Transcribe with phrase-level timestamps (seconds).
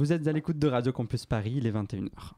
[0.00, 2.32] Vous êtes à l'écoute de Radio Campus Paris, il est 21h.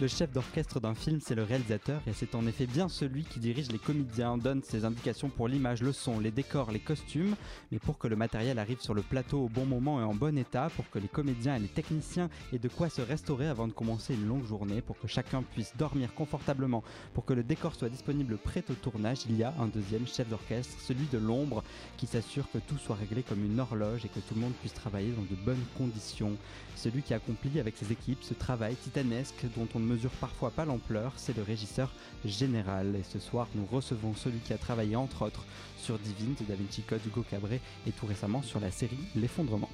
[0.00, 3.38] Le chef d'orchestre d'un film, c'est le réalisateur, et c'est en effet bien celui qui
[3.38, 7.36] dirige les comédiens, donne ses indications pour l'image, le son, les décors, les costumes,
[7.70, 10.38] mais pour que le matériel arrive sur le plateau au bon moment et en bon
[10.38, 13.72] état, pour que les comédiens et les techniciens aient de quoi se restaurer avant de
[13.72, 17.90] commencer une longue journée, pour que chacun puisse dormir confortablement, pour que le décor soit
[17.90, 21.62] disponible prêt au tournage, il y a un deuxième chef d'orchestre, celui de l'ombre,
[21.98, 24.72] qui s'assure que tout soit réglé comme une horloge et que tout le monde puisse
[24.72, 26.38] travailler dans de bonnes conditions.
[26.74, 30.64] Celui qui accomplit avec ses équipes ce travail titanesque dont on ne mesure parfois pas
[30.64, 31.90] l'ampleur, c'est le régisseur
[32.24, 32.94] général.
[32.94, 35.44] Et ce soir, nous recevons celui qui a travaillé entre autres
[35.76, 39.70] sur Divine de Da Vinci Code, Hugo Cabré et tout récemment sur la série L'effondrement.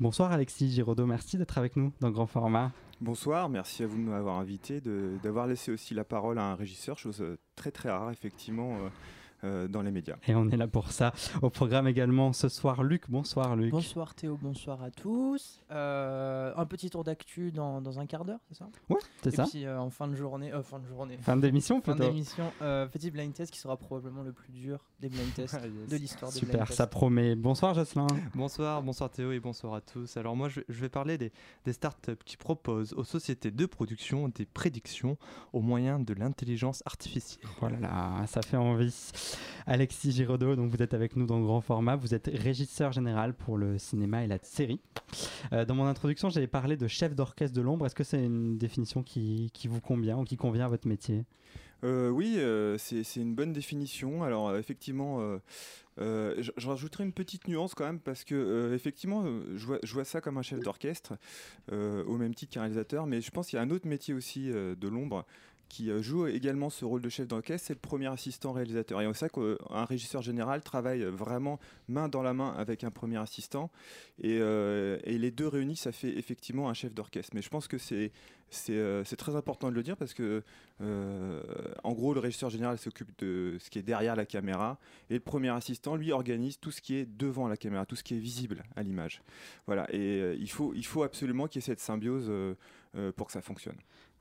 [0.00, 2.72] Bonsoir Alexis Giraudot, merci d'être avec nous dans Grand Format.
[3.00, 4.80] Bonsoir, merci à vous de m'avoir invité,
[5.22, 8.74] d'avoir laissé aussi la parole à un régisseur, chose très très rare effectivement.
[8.74, 8.88] Euh,
[9.44, 10.16] euh, dans les médias.
[10.26, 11.12] Et on est là pour ça.
[11.42, 13.10] Au programme également ce soir, Luc.
[13.10, 13.70] Bonsoir, Luc.
[13.70, 14.38] Bonsoir, Théo.
[14.40, 15.60] Bonsoir à tous.
[15.70, 18.68] Euh, un petit tour d'actu dans, dans, un quart d'heure, c'est ça?
[18.88, 19.44] Ouais, c'est ça.
[19.44, 21.18] Et puis euh, en fin de journée, fin de journée.
[21.18, 25.32] Fin d'émission, Fin d'émission, petit blind test qui sera probablement le plus dur des blind
[25.34, 27.36] tests de l'histoire des Super, ça promet.
[27.36, 28.06] Bonsoir, Jocelyn.
[28.34, 30.16] Bonsoir, bonsoir Théo et bonsoir à tous.
[30.16, 31.32] Alors moi, je, vais parler des,
[31.64, 35.18] des startups qui proposent aux sociétés de production des prédictions
[35.52, 37.46] au moyen de l'intelligence artificielle.
[37.60, 38.94] Voilà, oh ça fait envie.
[39.66, 41.96] Alexis Giraudot, donc vous êtes avec nous dans le grand format.
[41.96, 44.80] Vous êtes régisseur général pour le cinéma et la série.
[45.52, 47.86] Euh, dans mon introduction, j'avais parlé de chef d'orchestre de l'ombre.
[47.86, 51.24] Est-ce que c'est une définition qui, vous convient ou qui convient à votre métier?
[51.82, 54.22] Euh, Oui, euh, c'est une bonne définition.
[54.22, 55.38] Alors effectivement,
[55.98, 59.24] je, rajouterai une petite nuance quand même parce que effectivement,
[59.54, 61.14] je je vois, ça comme un chef d'orchestre
[61.72, 64.48] au même titre qu'un réalisateur, mais je pense qu'il y a un autre métier aussi
[64.48, 65.24] de l'ombre
[65.74, 69.00] qui euh, joue également ce rôle de chef d'orchestre, c'est le premier assistant réalisateur.
[69.00, 71.58] Et on sait qu'un régisseur général travaille vraiment
[71.88, 73.72] main dans la main avec un premier assistant.
[74.22, 77.32] Et, euh, les deux réunis, ça fait effectivement un chef d'orchestre.
[77.34, 78.12] Mais je pense que c'est
[78.68, 80.44] euh, très important de le dire parce que,
[80.80, 84.78] en gros, le régisseur général s'occupe de ce qui est derrière la caméra
[85.10, 88.04] et le premier assistant, lui, organise tout ce qui est devant la caméra, tout ce
[88.04, 89.22] qui est visible à l'image.
[89.66, 92.30] Voilà, et il faut absolument qu'il y ait cette symbiose
[93.16, 93.76] pour que ça fonctionne.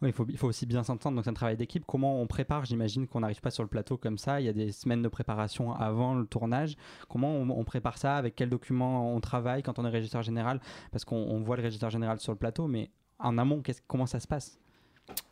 [0.05, 1.83] Il faut, aussi bien s'entendre, donc c'est un travail d'équipe.
[1.85, 2.65] Comment on prépare?
[2.65, 5.07] J'imagine qu'on n'arrive pas sur le plateau comme ça, il y a des semaines de
[5.07, 6.75] préparation avant le tournage.
[7.09, 8.15] Comment on, on prépare ça?
[8.17, 10.59] Avec quels documents on travaille quand on est régisseur général?
[10.91, 14.27] Parce qu'on voit le régisseur général sur le plateau, mais en amont, comment ça se
[14.27, 14.59] passe?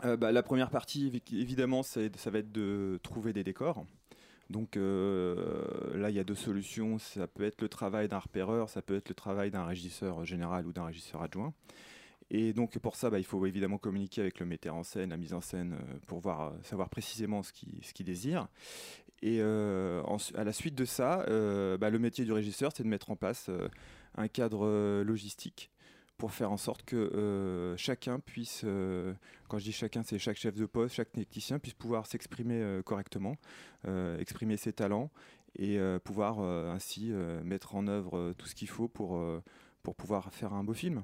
[0.05, 3.85] Euh, bah, La première partie, évidemment, ça va être de trouver des décors.
[4.49, 6.99] Donc euh, là, il y a deux solutions.
[6.99, 10.67] Ça peut être le travail d'un repéreur, ça peut être le travail d'un régisseur général
[10.67, 11.53] ou d'un régisseur adjoint.
[12.31, 15.17] Et donc pour ça, bah, il faut évidemment communiquer avec le metteur en scène, la
[15.17, 18.47] mise en scène, euh, pour voir, savoir précisément ce qu'il désire.
[19.21, 21.17] Et à la suite de ça,
[21.77, 23.51] bah, le métier du régisseur, c'est de mettre en place
[24.15, 25.69] un cadre logistique
[26.21, 29.11] pour faire en sorte que euh, chacun puisse, euh,
[29.47, 32.83] quand je dis chacun, c'est chaque chef de poste, chaque technicien puisse pouvoir s'exprimer euh,
[32.83, 33.37] correctement,
[34.19, 35.09] exprimer ses talents
[35.57, 37.11] et pouvoir ainsi
[37.43, 39.19] mettre en œuvre tout ce qu'il faut pour,
[39.81, 41.03] pour pouvoir faire un beau film.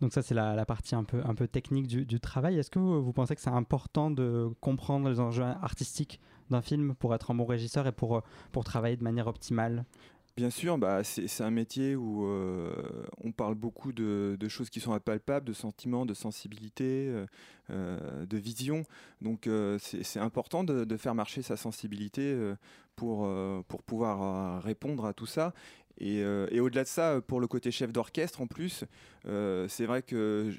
[0.00, 2.58] Donc ça, c'est la, partie un peu, un peu technique du, travail.
[2.58, 6.94] Est-ce que vous, vous, pensez que c'est important de comprendre les enjeux artistiques d'un film
[6.94, 8.22] pour être un bon régisseur et pour,
[8.52, 9.84] pour travailler de manière optimale?
[10.34, 12.72] Bien sûr, bah, c'est un métier où euh,
[13.22, 17.26] on parle beaucoup de, choses qui sont impalpables, de sentiments, de sensibilité, euh,
[17.68, 18.84] euh, de vision.
[19.20, 19.46] Donc
[19.78, 22.34] c'est important de, faire marcher sa sensibilité
[22.96, 23.28] pour,
[23.68, 25.52] pour pouvoir répondre à tout ça.
[25.98, 26.24] Et,
[26.60, 28.84] au-delà de ça, pour le côté chef d'orchestre en plus,
[29.24, 30.50] c'est vrai que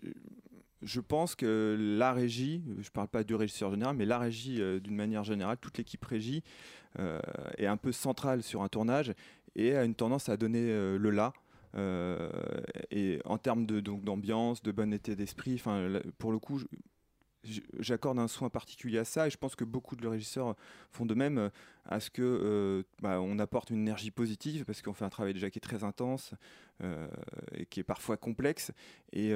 [0.82, 4.62] je pense que la régie, je ne parle pas du régisseur général, mais la régie
[4.82, 6.44] d'une manière générale, toute l'équipe régie
[7.58, 9.14] est un peu centrale sur un tournage
[9.56, 11.34] et a une tendance à donner euh, le là.
[11.76, 12.30] Euh,
[12.92, 15.62] et en termes de, d'ambiance, de bonne été d'esprit,
[16.20, 16.62] pour le coup,
[17.80, 20.56] j'accorde un soin particulier à ça et je pense que beaucoup de régisseurs
[20.92, 21.50] font de même euh,
[21.86, 25.50] à ce que bah, on apporte une énergie positive parce qu'on fait un travail déjà
[25.50, 26.34] qui est très intense
[27.56, 28.72] et qui est parfois complexe
[29.12, 29.34] et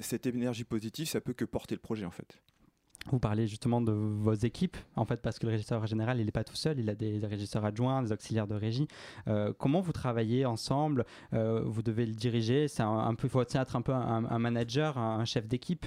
[0.00, 2.40] cette énergie positive ça peut que porter le projet en fait.
[3.10, 6.32] Vous parlez justement de vos équipes, en fait, parce que le régisseur général, il n'est
[6.32, 8.88] pas tout seul, il a des, régisseurs adjoints, des auxiliaires de régie.
[9.28, 11.04] Euh, comment vous travaillez ensemble?
[11.34, 14.96] Euh, Vous devez le diriger, c'est un, peu, il faut être un peu un, manager,
[14.96, 15.86] un, chef d'équipe.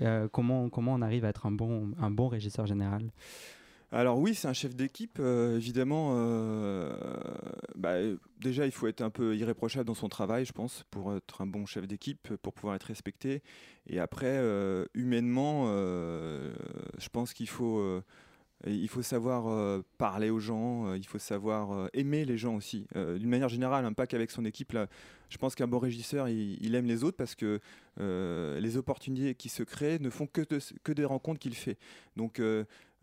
[0.00, 3.10] Euh, comment, comment on arrive à être un bon, un bon régisseur général?
[3.94, 6.14] Alors oui, c'est un chef d'équipe, euh, évidemment.
[6.16, 6.92] euh,
[7.76, 11.14] bah, euh, déjà, il faut être un peu irréprochable dans son travail, je pense, pour
[11.14, 13.42] être un bon chef d'équipe, pour pouvoir être respecté.
[13.86, 14.40] Et après,
[14.94, 18.02] humainement, je pense qu'il faut,
[18.66, 22.56] il faut savoir euh, parler aux gens, euh, il faut savoir euh, aimer les gens
[22.56, 22.86] aussi.
[22.94, 24.76] D'une manière générale, hein, pas qu'avec son équipe.
[25.28, 27.60] Je pense qu'un bon régisseur, il, aime les autres parce que
[27.98, 30.42] les opportunités qui se créent ne font que,
[30.82, 31.78] que des rencontres qu'il fait.
[32.16, 32.40] Donc,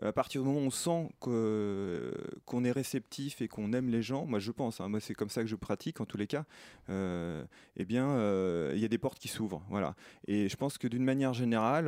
[0.01, 4.25] à partir du moment où on sent qu'on est réceptif et qu'on aime les gens,
[4.25, 6.45] moi je pense, hein, moi c'est comme ça que je pratique en tous les cas,
[6.89, 7.43] euh,
[7.75, 8.15] eh bien
[8.73, 9.63] il y a des portes qui s'ouvrent.
[9.69, 9.95] Voilà.
[10.27, 11.87] Et je pense que d'une manière générale,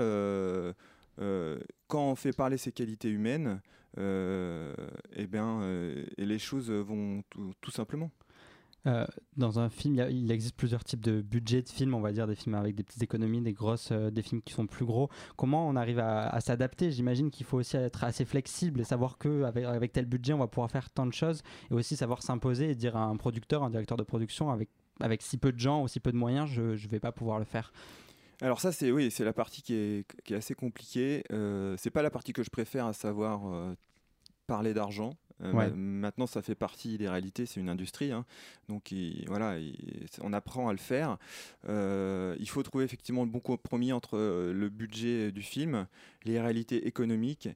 [1.19, 3.61] euh, quand on fait parler ses qualités humaines,
[3.97, 4.73] euh,
[5.15, 7.23] eh bien, euh, et les choses vont
[7.61, 8.11] tout, simplement.
[9.37, 12.35] Dans un film, il, existe plusieurs types de budgets de films, on va dire des
[12.35, 15.09] films avec des petites économies, des grosses, des films qui sont plus gros.
[15.37, 16.91] Comment on arrive à, s'adapter?
[16.91, 20.47] J'imagine qu'il faut aussi être assez flexible et savoir que avec tel budget, on va
[20.47, 23.69] pouvoir faire tant de choses, et aussi savoir s'imposer et dire à un producteur, un
[23.69, 24.69] directeur de production, avec
[24.99, 27.39] avec si peu de gens ou si peu de moyens, je ne vais pas pouvoir
[27.39, 27.71] le faire.
[28.43, 31.23] Alors ça, c'est oui, c'est la partie qui est, qui est assez compliquée.
[31.31, 33.73] Euh, c'est pas la partie que je préfère, à savoir euh,
[34.47, 35.15] parler d'argent.
[35.41, 35.71] Euh, Ouais.
[35.71, 37.45] Maintenant, ça fait partie des réalités.
[37.45, 38.25] C'est une industrie, hein.
[38.69, 41.17] donc il- voilà, il- on apprend à le faire.
[41.69, 45.87] Euh, il faut trouver effectivement le bon compromis entre euh, le budget du film,
[46.25, 47.49] les réalités économiques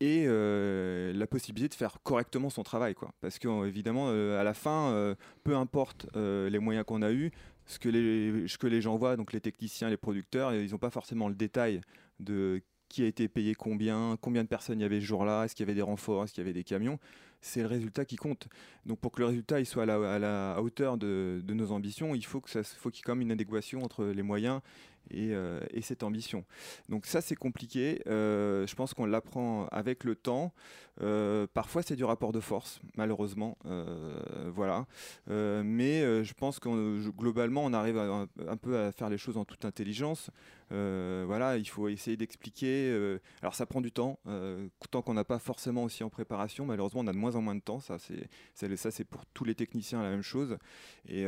[0.00, 3.12] et la possibilité de faire correctement son travail, quoi.
[3.20, 5.14] Parce que évidemment, euh, à la fin,
[5.44, 7.30] peu importe les moyens qu'on a eus,
[7.72, 11.34] ce que les, gens voient, donc les techniciens, les producteurs, ils n'ont pas forcément le
[11.34, 11.80] détail
[12.20, 15.54] de qui a été payé combien, combien de personnes il y avait ce jour-là, est-ce
[15.54, 16.98] qu'il y avait des renforts, est-ce qu'il y avait des camions.
[17.40, 18.48] C'est le résultat qui compte.
[18.84, 22.60] Donc pour que le résultat soit à la, hauteur de, nos ambitions, il faut qu'il
[22.60, 24.60] y ait même une adéquation entre les moyens
[25.12, 26.44] et, euh, et cette ambition.
[26.88, 28.02] Donc ça c'est compliqué.
[28.06, 30.52] Euh, je pense qu'on l'apprend avec le temps.
[31.00, 33.56] Euh, parfois c'est du rapport de force, malheureusement.
[34.54, 34.86] Voilà.
[35.28, 39.64] Mais je pense que globalement on arrive un, peu à faire les choses en toute
[39.64, 40.30] intelligence.
[40.70, 43.18] Voilà, il faut essayer d'expliquer.
[43.40, 44.18] alors ça prend du temps,
[44.90, 46.66] tant qu'on n'a pas forcément aussi en préparation.
[46.66, 47.80] Malheureusement, on a de moins en moins de temps.
[47.80, 50.56] Ça, c'est pour tous les techniciens la même chose.
[51.08, 51.22] Et,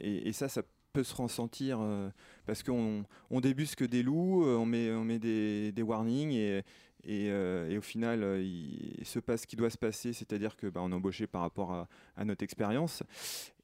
[0.00, 0.62] et, et ça, ça
[0.92, 2.10] peut se ressentir euh,
[2.46, 6.58] parce qu'on on débusque des loups, euh, on met, on met des, warnings et,
[7.04, 10.80] et, euh, au final, il, se passe ce qui doit se passer, c'est-à-dire que bah,
[10.80, 11.72] est embauché par rapport
[12.16, 13.02] à, notre expérience.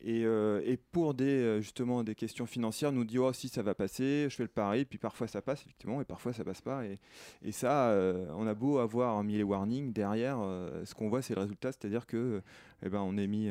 [0.00, 3.74] Et, et pour des, justement des questions financières, on nous dit oh si ça va
[3.74, 6.86] passer, je fais le pari, puis parfois ça passe effectivement, et parfois ça passe pas.
[6.86, 6.98] Et,
[7.42, 7.94] et ça,
[8.34, 10.38] on a beau avoir mis les warnings derrière,
[10.84, 12.40] ce qu'on voit c'est le résultat, c'est-à-dire que
[12.82, 13.50] eh ben, est mis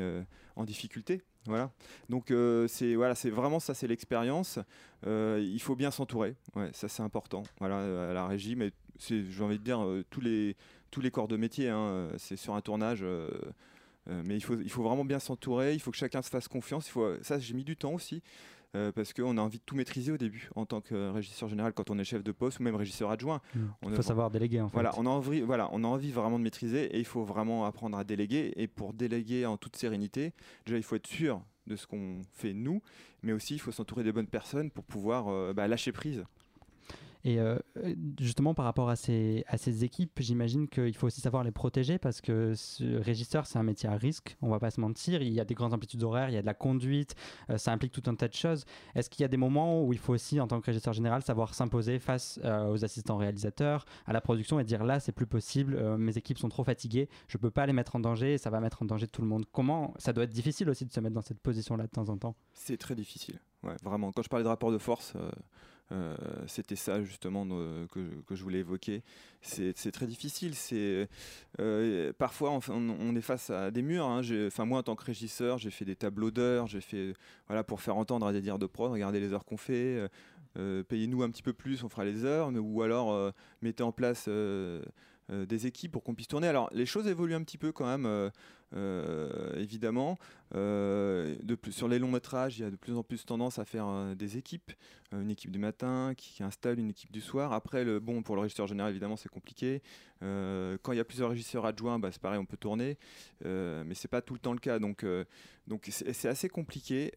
[0.56, 1.22] en difficulté.
[1.48, 1.72] Voilà.
[2.10, 4.60] Donc euh, c'est voilà, c'est vraiment ça, c'est l'expérience.
[5.06, 6.36] Euh, il faut bien s'entourer.
[6.56, 7.44] Ouais, ça c'est important.
[7.60, 10.56] Voilà, euh, à la régie, mais j'ai envie de dire tous les
[10.92, 11.70] tous les corps de métier.
[11.70, 13.06] hein, c'est sur un tournage.
[14.08, 16.88] mais il faut, il faut vraiment bien s'entourer, il faut que chacun se fasse confiance.
[16.88, 18.22] Il faut, ça, j'ai mis du temps aussi,
[18.76, 21.74] euh, parce qu'on a envie de tout maîtriser au début, en tant que régisseur général,
[21.74, 23.42] quand on est chef de poste ou même régisseur adjoint.
[23.82, 24.74] On Il a- faut savoir déléguer en fait.
[24.74, 27.66] voilà, on a envie, voilà, on a envie vraiment de maîtriser et il faut vraiment
[27.66, 28.54] apprendre à déléguer.
[28.58, 30.34] Et pour déléguer en toute sérénité,
[30.66, 32.82] déjà il faut être sûr de ce qu'on fait nous,
[33.24, 36.24] mais aussi il faut s'entourer des bonnes personnes pour pouvoir euh, bah, lâcher prise.
[37.26, 37.58] Et euh,
[38.20, 41.98] justement, par rapport à ces, à ces équipes, j'imagine qu'il faut aussi savoir les protéger
[41.98, 45.24] parce que ce régisseur, c'est un métier à risque, on va pas se mentir.
[45.24, 47.16] Il y a des grandes amplitudes horaires, il y a de la conduite,
[47.50, 48.66] euh, ça implique tout un tas de choses.
[48.94, 51.24] Est-ce qu'il y a des moments où il faut aussi, en tant que régisseur général,
[51.24, 55.26] savoir s'imposer face euh, aux assistants réalisateurs, à la production et dire là, c'est plus
[55.26, 58.60] possible, mes équipes sont trop fatiguées, je peux pas les mettre en danger, ça va
[58.60, 59.46] mettre en danger tout le monde.
[59.52, 62.18] Comment Ça doit être difficile aussi de se mettre dans cette position-là de temps en
[62.18, 62.36] temps?
[62.54, 64.12] C'est très difficile, ouais, vraiment.
[64.12, 65.16] Quand je parlais de rapport de force,
[65.92, 66.16] euh,
[66.48, 69.04] c'était ça justement que, que je voulais évoquer.
[69.42, 70.54] C'est très difficile.
[71.60, 74.06] Euh, parfois on, est face à des murs.
[74.06, 74.22] hein.
[74.66, 77.14] Moi en tant que régisseur, j'ai fait des tableaux d'heures, j'ai fait
[77.48, 80.08] voilà pour faire entendre à des dires de prod, regardez les heures qu'on fait.
[80.58, 84.28] euh, payez-nous un petit peu plus, on fera les heures, ou alors mettez en place
[85.32, 86.48] euh, des équipes pour qu'on puisse tourner.
[86.48, 88.30] Alors les choses évoluent un petit peu quand même, euh,
[88.76, 90.20] euh, évidemment.
[90.52, 94.38] Sur les longs métrages, il y a de plus en plus tendance à faire des
[94.38, 94.72] équipes,
[95.12, 97.54] une équipe du matin qui installe une équipe du soir.
[97.54, 99.82] Après, le bon pour le régisseur général, évidemment, c'est compliqué.
[100.22, 102.98] Quand il y a plusieurs régisseurs adjoints, bah, c'est pareil, on peut tourner,
[103.44, 104.80] mais c'est pas tout le temps le cas.
[104.80, 105.06] Donc,
[105.68, 107.12] donc c'est assez compliqué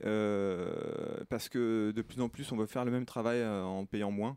[1.29, 4.37] parce que de plus en plus, on veut faire le même travail en payant moins.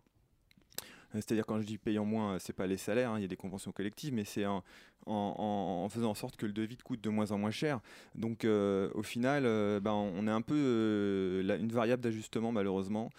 [1.16, 3.26] Euh, C'est-à-dire quand je dis payant moins, euh, c'est pas les salaires, hein, il y
[3.26, 4.46] a des conventions collectives, mais c'est
[5.06, 7.80] en, faisant en sorte que le devis te coûte de moins en moins cher.
[8.16, 13.10] Donc euh, au final, euh, ben, on est un peu euh, une variable d'ajustement malheureusement.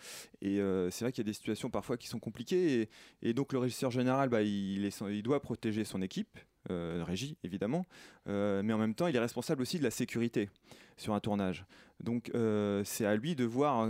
[0.40, 2.88] Et euh, c'est vrai qu'il y a des situations parfois qui sont compliquées.
[3.22, 6.38] Et, donc le régisseur général, bah, il, doit protéger son équipe.
[6.68, 7.84] régie évidemment,
[8.26, 10.48] mais en même temps il est responsable aussi de la sécurité
[10.96, 11.64] sur un tournage.
[12.00, 12.30] Donc
[12.84, 13.88] c'est à lui de voir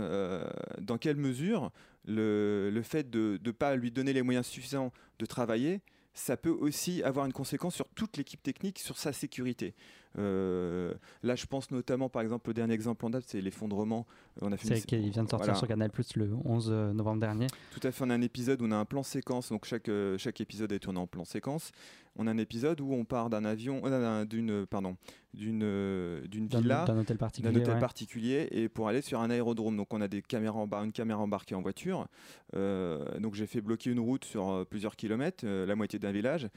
[0.79, 1.71] dans quelle mesure
[2.05, 5.81] le, fait de ne pas lui donner les moyens suffisants de travailler,
[6.13, 9.73] ça peut aussi avoir une conséquence sur toute l'équipe technique, sur sa sécurité.
[10.17, 10.93] Euh,
[11.23, 14.05] là, je pense notamment, par exemple, le dernier exemple en date, c'est l'effondrement.
[14.41, 17.47] On a fait qui vient de sortir sur Canal Plus le 11 euh, novembre dernier.
[17.71, 18.03] Tout à fait.
[18.03, 19.49] On a un épisode où on a un plan séquence.
[19.49, 21.71] Donc chaque euh, chaque épisode est tourné en plan séquence.
[22.15, 23.81] On a un épisode où on part d'un avion,
[24.25, 24.97] d'une pardon,
[25.33, 29.75] d'une d'une villa, d'un hôtel particulier, hôtel particulier, et pour aller sur un aérodrome.
[29.75, 32.07] Donc on a des caméras une caméra embarquée en voiture.
[32.53, 36.49] donc j'ai fait bloquer une route sur plusieurs kilomètres, la moitié d'un village,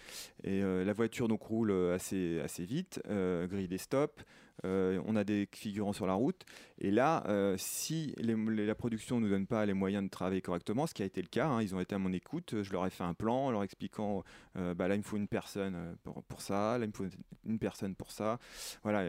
[0.45, 3.01] et la voiture donc roule assez assez vite
[3.47, 4.25] grille des stops,
[4.65, 6.45] euh, on a des figurants sur la route.
[6.79, 10.87] Et là, euh, si la production ne nous donne pas les moyens de travailler correctement,
[10.87, 12.87] ce qui a été le cas, hein, ils ont été à mon écoute, je leur
[12.87, 14.25] ai fait un plan en leur expliquant,
[14.57, 17.07] euh, bah, là il me faut une personne pour, ça, là il me faut
[17.45, 18.39] une personne pour ça.
[18.83, 19.05] Voilà,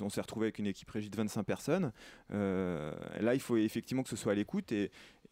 [0.00, 1.92] on s'est retrouvé avec une équipe régie de 25 personnes.
[2.30, 4.72] là, il faut effectivement que ce soit à l'écoute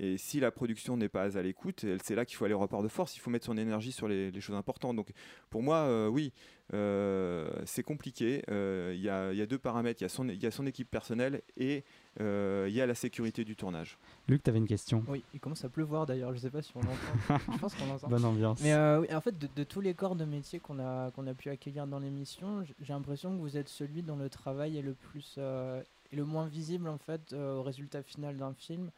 [0.03, 2.83] et si la production n'est pas à l'écoute, c'est là qu'il faut aller au rapport
[2.83, 3.15] de force.
[3.15, 4.97] Il faut mettre son énergie sur les, choses importantes.
[4.97, 5.13] Donc,
[5.49, 6.33] pour moi, euh, oui,
[6.75, 8.43] euh, c'est compliqué.
[8.51, 10.03] Euh, il y, a deux paramètres.
[10.03, 11.85] Il y, a son équipe personnelle et
[12.19, 13.97] il y a la sécurité du tournage.
[14.27, 16.31] Luc, tu avais une question Oui, il commence à pleuvoir d'ailleurs.
[16.31, 17.39] Je ne sais pas si on l'entend.
[17.53, 18.09] Je pense qu'on l'entend.
[18.09, 18.61] Bonne ambiance.
[18.61, 21.87] Mais en fait, de, tous les corps de métier qu'on a, qu'on a pu accueillir
[21.87, 26.17] dans l'émission, j'ai l'impression que vous êtes celui dont le travail est le plus est
[26.17, 28.91] le moins visible en fait au résultat final d'un film.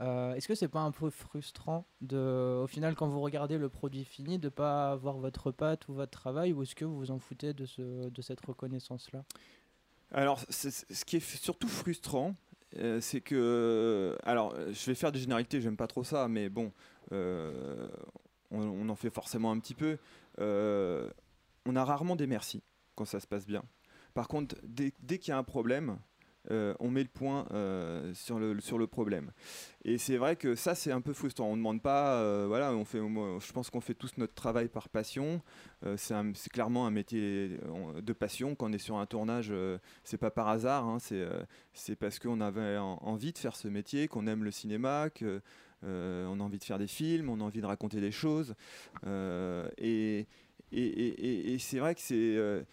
[0.00, 3.68] Euh, est-ce que c'est pas un peu frustrant de, au final, quand vous regardez le
[3.68, 7.10] produit fini, de pas avoir votre patte ou votre travail, ou est-ce que vous vous
[7.10, 9.24] en foutez de, ce, de cette reconnaissance-là?
[10.10, 12.34] Alors, ce qui est surtout frustrant,
[12.78, 16.72] euh, c'est que, alors, je vais faire des généralités, j'aime pas trop ça, mais bon,
[17.12, 17.88] euh,
[18.50, 19.98] on, en fait forcément un petit peu.
[20.38, 22.62] on a rarement des merci
[22.96, 23.62] quand ça se passe bien.
[24.12, 25.98] Par contre, dès qu'il y a un problème,
[26.50, 29.30] euh, on met le point euh, sur, le, sur le problème.
[29.84, 31.46] Et c'est vrai que ça, c'est un peu frustrant.
[31.46, 34.68] On ne demande pas, euh, voilà, on fait, je pense qu'on fait tous notre travail
[34.68, 35.42] par passion.
[35.96, 37.58] c'est clairement un métier
[38.02, 38.54] de passion.
[38.54, 39.52] Quand on est sur un tournage,
[40.02, 40.86] c'est pas par hasard.
[40.86, 40.98] Hein.
[41.72, 45.40] c'est parce qu'on avait envie de faire ce métier, qu'on aime le cinéma, qu'on
[45.86, 48.54] a envie de faire des films, on a envie de raconter des choses.
[49.06, 50.26] et,
[50.72, 52.64] et c'est vrai que c'est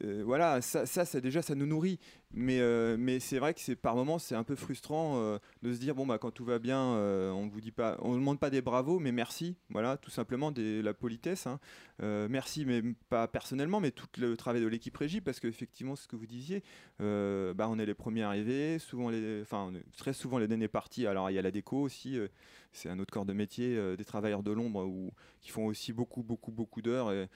[0.00, 1.98] voilà, ça, ça, déjà, ça nous nourrit.
[2.32, 5.78] Mais, euh, mais c'est vrai que par moments, c'est un peu frustrant euh, de se
[5.78, 8.60] dire bon bah quand tout va bien, on vous dit pas, on demande pas des
[8.60, 9.56] bravos, mais merci.
[9.70, 11.46] Voilà, tout simplement de la politesse.
[11.46, 11.58] Hein.
[12.00, 16.16] merci, mais pas personnellement, mais tout le travail de l'équipe régie, parce qu'effectivement, ce que
[16.16, 16.62] vous disiez,
[16.98, 19.10] bah on est les premiers arrivés, souvent
[19.96, 21.06] très souvent les derniers partis.
[21.06, 22.18] Alors il y a la déco aussi
[22.72, 24.88] c'est un autre corps de métier, euh, des travailleurs de l'ombre
[25.40, 27.08] qui font aussi beaucoup, beaucoup, beaucoup d'heures.
[27.08, 27.26] Euh,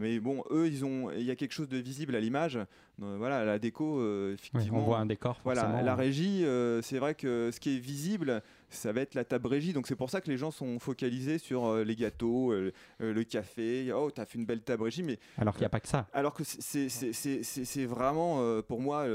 [0.00, 2.58] mais bon, eux, il y a quelque chose de visible à l'image.
[2.98, 4.02] Voilà, la déco,
[4.32, 4.78] effectivement.
[4.78, 5.40] on voit un décor.
[5.44, 9.24] Voilà, la régie, euh, c'est vrai que ce qui est visible, ça va être la
[9.24, 9.72] table régie.
[9.72, 12.52] Donc c'est pour ça que les gens sont focalisés sur les gâteaux,
[12.98, 13.92] le café.
[13.92, 16.06] Oh, t'as fait une belle table régie, mais alors qu'il n'y a pas que ça.
[16.12, 19.06] Alors que c'est vraiment pour moi.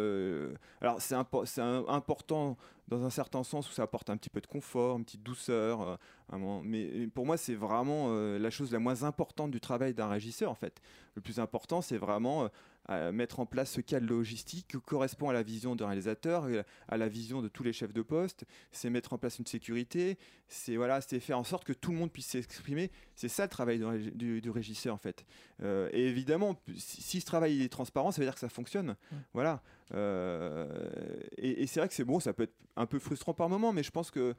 [0.81, 4.97] alors c'est important dans un certain sens où ça apporte un petit peu de confort,
[4.97, 5.97] une petite douceur.
[6.31, 10.07] Euh, mais pour moi, c'est vraiment euh, la chose la moins importante du travail d'un
[10.07, 10.81] régisseur, en fait.
[11.15, 12.49] Le plus important, c'est vraiment
[12.89, 16.47] euh, mettre en place ce cadre logistique qui correspond à la vision d'un réalisateur,
[16.87, 18.45] à la vision de tous les chefs de poste.
[18.71, 21.97] C'est mettre en place une sécurité, c'est voilà, c'est faire en sorte que tout le
[21.97, 22.91] monde puisse s'exprimer.
[23.15, 23.79] C'est ça le travail
[24.13, 25.25] du, régisseur, en fait.
[25.61, 28.95] et évidemment, si, ce travail est transparent, ça veut dire que ça fonctionne.
[29.33, 29.61] Voilà.
[29.93, 33.73] et, et c'est vrai que c'est bon, ça peut être un peu frustrant par moment,
[33.73, 34.35] mais je pense que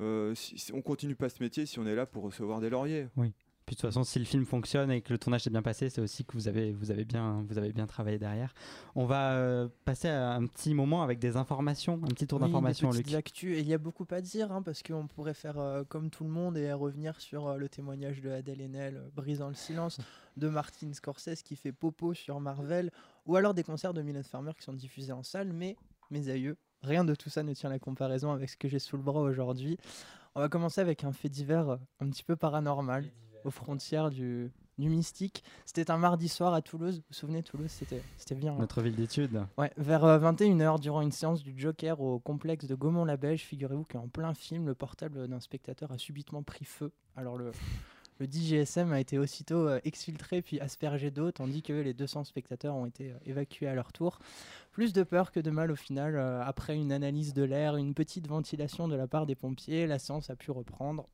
[0.00, 3.08] euh, si, on continue pas ce métier si on est là pour recevoir des lauriers.
[3.16, 3.32] Oui.
[3.66, 5.90] Puis de toute façon, si le film fonctionne et que le tournage s'est bien passé,
[5.90, 8.54] c'est aussi que vous avez, vous, avez bien, vous avez bien travaillé derrière.
[8.94, 12.92] On va euh, passer à un petit moment avec des informations, un petit tour d'informations,
[12.92, 13.12] Luc.
[13.12, 16.22] Et il y a beaucoup à dire, hein, parce qu'on pourrait faire euh, comme tout
[16.22, 19.98] le monde et revenir sur le témoignage de Adèle Haenel, brisant le silence,
[20.36, 22.92] de Martin Scorsese qui fait popo sur Marvel,
[23.26, 25.76] ou alors des concerts de Mylène Farmer qui sont diffusés en salle, mais
[26.10, 28.96] mes aïeux Rien de tout ça ne tient la comparaison avec ce que j'ai sous
[28.96, 29.76] le bras aujourd'hui.
[30.34, 33.10] On va commencer avec un fait divers euh, un petit peu paranormal,
[33.46, 35.42] aux frontières du, du mystique.
[35.64, 36.96] C'était un mardi soir à Toulouse.
[36.96, 38.52] Vous vous souvenez, Toulouse, c'était bien.
[38.52, 38.58] Hein.
[38.58, 39.42] Notre ville d'études.
[39.56, 44.08] Ouais, vers 21h, euh, durant une séance du Joker au complexe de Gaumont-la-Beige, figurez-vous qu'en
[44.08, 46.92] plein film, le portable d'un spectateur a subitement pris feu.
[47.16, 47.52] Alors le,
[48.18, 52.74] le DGSM a été aussitôt euh, exfiltré puis aspergé d'eau, tandis que les 200 spectateurs
[52.74, 54.18] ont été euh, évacués à leur tour.
[54.72, 56.16] Plus de peur que de mal au final.
[56.16, 59.98] Euh, après une analyse de l'air, une petite ventilation de la part des pompiers, la
[59.98, 61.08] séance a pu reprendre.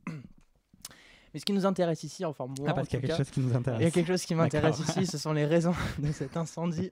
[1.33, 3.31] Mais ce qui nous intéresse ici, enfin moi, ah, parce qu'il y a quelque chose
[3.31, 3.81] qui nous intéresse.
[3.81, 6.91] Il y a quelque chose qui m'intéresse ici, ce sont les raisons de cet incendie.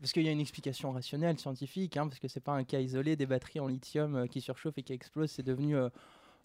[0.00, 2.80] parce qu'il y a une explication rationnelle, scientifique, hein, parce que c'est pas un cas
[2.80, 5.88] isolé des batteries en lithium euh, qui surchauffent et qui explosent, c'est devenu, euh,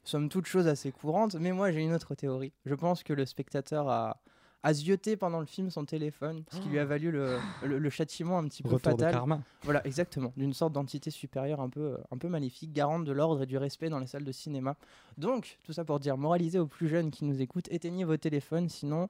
[0.04, 1.36] somme toute, chose assez courante.
[1.36, 2.54] Mais moi, j'ai une autre théorie.
[2.66, 4.22] Je pense que le spectateur a
[4.64, 8.38] a zioté pendant le film son téléphone, ce qui lui a valu le, le, châtiment
[8.38, 9.08] un petit peu Retour fatal.
[9.10, 9.42] De karma.
[9.64, 13.46] Voilà, exactement, d'une sorte d'entité supérieure un peu, un peu maléfique, garante de l'ordre et
[13.46, 14.78] du respect dans les salles de cinéma.
[15.18, 18.70] Donc, tout ça pour dire, moralisez aux plus jeunes qui nous écoutent, éteignez vos téléphones,
[18.70, 19.10] sinon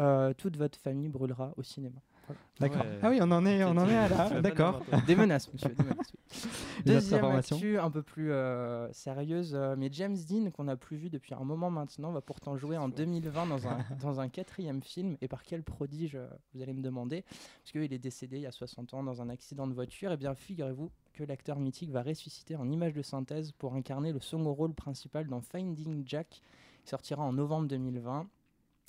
[0.00, 2.00] euh, toute votre famille brûlera au cinéma.
[2.60, 2.84] D'accord.
[3.02, 4.40] Ah oui, on en est, on en est à là.
[4.40, 4.82] D'accord.
[5.06, 5.68] Des menaces, monsieur.
[5.68, 6.12] Des menaces,
[6.84, 11.10] Deuxième actu, un peu plus euh, sérieuse, euh, mais James Dean, qu'on n'a plus vu
[11.10, 15.16] depuis un moment maintenant, va pourtant jouer en 2020 dans un, dans un quatrième film.
[15.20, 17.22] Et par quel prodige, euh, vous allez me demander?
[17.22, 20.10] Parce qu'il est décédé il y a 60 ans dans un accident de voiture.
[20.10, 24.12] Et eh bien, figurez-vous que l'acteur mythique va ressusciter en image de synthèse pour incarner
[24.12, 26.42] le second rôle principal dans Finding Jack,
[26.84, 28.28] qui sortira en novembre 2020.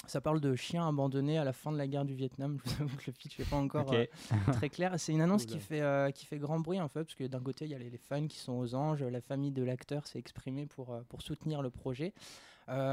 [0.08, 2.58] Ça parle de chiens abandonnés à la fin de la guerre du Vietnam.
[2.66, 4.06] Je vous avoue que le pitch n'est pas encore euh,
[4.54, 4.94] très clair.
[4.98, 7.40] C'est une annonce qui fait, euh, qui fait grand bruit en fait, parce que d'un
[7.40, 10.20] côté, il y a les, fans qui sont aux anges, la famille de l'acteur s'est
[10.20, 12.14] exprimée pour, euh, pour soutenir le projet.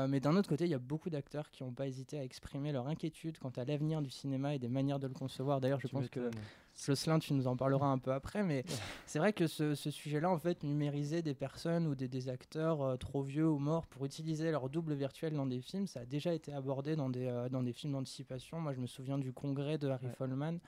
[0.08, 2.72] Mais d'un autre côté, il y a beaucoup d'acteurs qui n'ont pas hésité à exprimer
[2.72, 5.60] leur inquiétude quant à l'avenir du cinéma et des manières de le concevoir.
[5.60, 6.30] D'ailleurs, je pense que
[6.76, 8.64] Jocelyn, tu nous en parleras un peu après, mais
[9.06, 13.22] c'est vrai que ce, sujet-là, en fait, numériser des personnes ou des, acteurs euh, trop
[13.22, 16.52] vieux ou morts pour utiliser leur double virtuel dans des films, ça a déjà été
[16.52, 18.60] abordé dans des, euh, dans des films d'anticipation.
[18.60, 20.58] Moi, je me souviens du congrès de Harry Folman.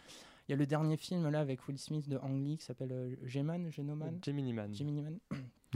[0.48, 2.92] Il y a le dernier film là avec Will Smith de Ang Lee qui s'appelle
[2.92, 4.18] euh, G-Man, Genoman.
[4.24, 4.72] Gemini Man.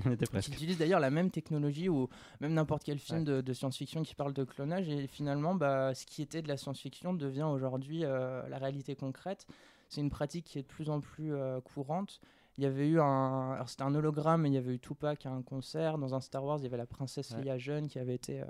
[0.06, 0.48] On était presque.
[0.48, 2.08] Qui utilise d'ailleurs la même technologie ou
[2.40, 6.22] même n'importe quel film de, science-fiction qui parle de clonage et finalement, bah, ce qui
[6.22, 9.46] était de la science-fiction devient aujourd'hui la réalité concrète
[9.92, 12.20] c'est une pratique qui est de plus en plus euh, courante.
[12.56, 15.26] Il y avait eu un, alors c'était un hologramme, mais il y avait eu Tupac
[15.26, 15.98] à un concert.
[15.98, 18.46] Dans un Star Wars, il y avait la princesse Leia jeune qui avait été euh,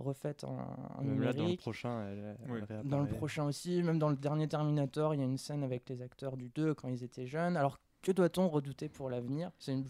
[0.00, 0.58] refaite en,
[0.98, 1.36] en numérique.
[1.36, 2.06] dans le prochain,
[2.84, 5.88] dans le prochain aussi, même dans le dernier Terminator, il y a une scène avec
[5.88, 7.56] les acteurs du 2 quand ils étaient jeunes.
[7.56, 9.50] Alors que doit-on redouter pour l'avenir?
[9.58, 9.84] C'est une,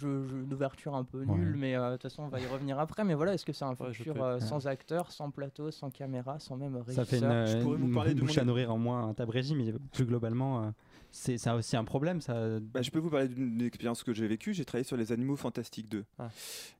[0.53, 3.05] ouverture un peu nulle, mais euh, de toute façon, on va y revenir après.
[3.05, 6.57] Mais voilà, est-ce que c'est un futur euh, sans acteurs, sans plateau, sans caméra, sans
[6.57, 9.09] même régisseur Ça fait une, je pourrais vous parler de bouche à nourrir en moins
[9.09, 10.71] un tab mais plus globalement, euh,
[11.11, 12.21] c'est ça aussi un problème.
[12.21, 12.61] Ça...
[12.61, 14.55] Bah, je peux vous parler d'une expérience que j'ai vécue.
[14.55, 16.05] J'ai travaillé sur les Animaux Fantastiques 2.
[16.19, 16.31] Ah.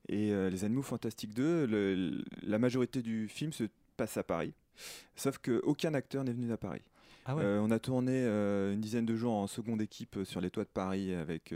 [0.09, 3.65] Et les Animaux Fantastiques 2, la majorité du film se
[3.97, 4.53] passe à Paris.
[5.15, 6.81] Sauf qu'aucun acteur n'est venu à Paris.
[7.25, 10.41] Ah euh, on a tourné euh, une dizaine de jours en seconde équipe euh, sur
[10.41, 11.53] les toits de Paris avec,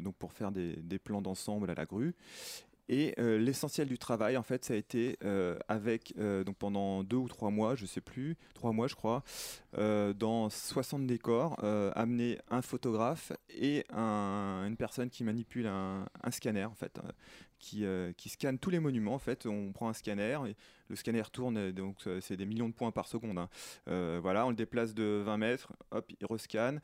[0.00, 2.14] donc pour faire des, plans d'ensemble à la grue.
[2.92, 5.16] Et l'essentiel du travail, en fait, ça a été
[5.68, 9.22] avec, donc pendant deux ou trois mois, je sais plus, trois mois je crois,
[9.78, 11.56] dans 60 décors,
[11.94, 16.98] amener un photographe et une personne qui manipule un, scanner, en fait,
[17.60, 17.84] qui,
[18.16, 19.14] qui, scanne tous les monuments.
[19.14, 20.56] En fait, on prend un scanner, et
[20.90, 23.38] le scanner tourne, donc c'est des millions de points par seconde.
[23.38, 23.48] Hein.
[23.88, 26.80] Euh, voilà, on le déplace de 20 mètres, hop, il rescanne.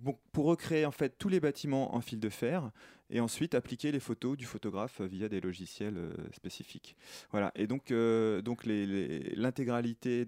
[0.00, 2.70] Bon, pour recréer en fait tous les bâtiments en fil de fer
[3.10, 6.96] et ensuite appliquer les photos du photographe via des logiciels euh, spécifiques.
[7.30, 10.26] Voilà, et donc, euh, donc l'intégralité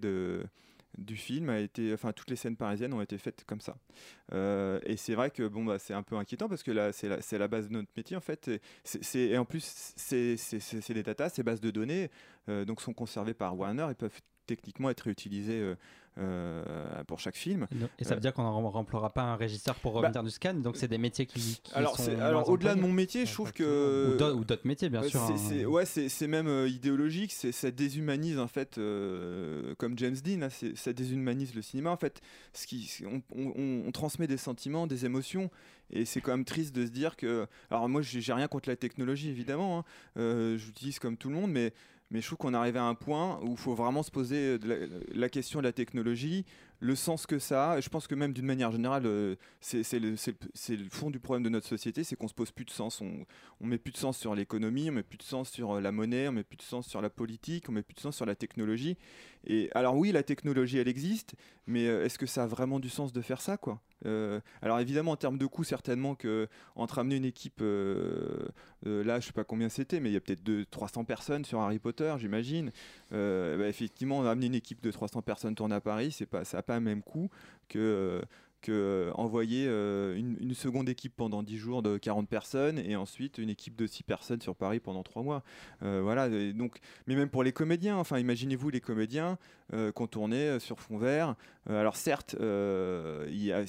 [0.97, 3.77] du film a été, enfin toutes les scènes parisiennes ont été faites comme ça.
[4.33, 7.37] Euh, et c'est vrai que bon bah c'est un peu inquiétant parce que là c'est
[7.37, 8.49] la, base de notre métier en fait.
[9.15, 12.09] Et, en plus c'est des data, ces bases de données
[12.49, 15.75] euh, donc sont conservées par Warner et peuvent techniquement être réutilisées
[16.19, 17.67] euh, euh, pour chaque film.
[17.97, 20.55] Et ça veut dire qu'on ne remplira pas un régisseur pour bah, revenir du scan,
[20.55, 21.61] donc c'est des métiers qui.
[21.73, 24.13] alors, alors au-delà de mon métier, je trouve que.
[24.13, 25.21] Ou d'autres métiers, bien sûr.
[25.21, 25.65] Hein.
[25.65, 31.55] Ouais, c'est même euh, idéologique, ça déshumanise en fait, euh, comme James Dean, ça déshumanise
[31.55, 31.91] le cinéma.
[31.91, 32.21] En fait,
[32.53, 35.49] ce qui, on, transmet des sentiments, des émotions,
[35.91, 37.47] et c'est quand même triste de se dire que.
[37.69, 41.73] Alors, moi, j'ai rien contre la technologie, évidemment, hein, j'utilise comme tout le monde, mais
[42.11, 44.57] mais je trouve qu'on est à un point où il faut vraiment se poser
[45.13, 46.45] la, question de la technologie,
[46.79, 47.81] le sens que ça a.
[47.81, 50.15] Je pense que même d'une manière générale, euh, c'est le,
[50.89, 53.01] fond du problème de notre société, c'est qu'on se pose plus de sens.
[53.01, 53.25] On,
[53.65, 56.27] met plus de sens sur l'économie, on met plus de sens sur euh, la monnaie,
[56.27, 58.35] on met plus de sens sur la politique, on met plus de sens sur la
[58.35, 58.97] technologie.
[59.45, 61.35] Et alors oui, la technologie, elle existe,
[61.67, 63.81] mais euh, est-ce que ça a vraiment du sens de faire ça, quoi?
[64.61, 69.33] Alors évidemment, en termes de coût, certainement que entre amener une équipe, là, je sais
[69.33, 72.71] pas combien c'était, mais il y a peut-être 300 personnes sur Harry Potter, j'imagine.
[73.11, 76.63] Bah, effectivement, amener une équipe de 300 personnes tourner à Paris, c'est pas, ça n'a
[76.69, 77.29] pas même coût
[77.67, 78.21] que
[78.61, 82.95] que euh, envoyer euh, une, une seconde équipe pendant 10 jours de 40 personnes et
[82.95, 85.43] ensuite une équipe de 6 personnes sur Paris pendant 3 mois.
[85.81, 89.35] Euh, voilà, donc, mais même pour les comédiens, enfin imaginez-vous les comédiens euh,
[89.91, 91.35] qu'on tournait euh, sur fond vert.
[91.69, 93.65] Euh, alors certes, euh, il y, a-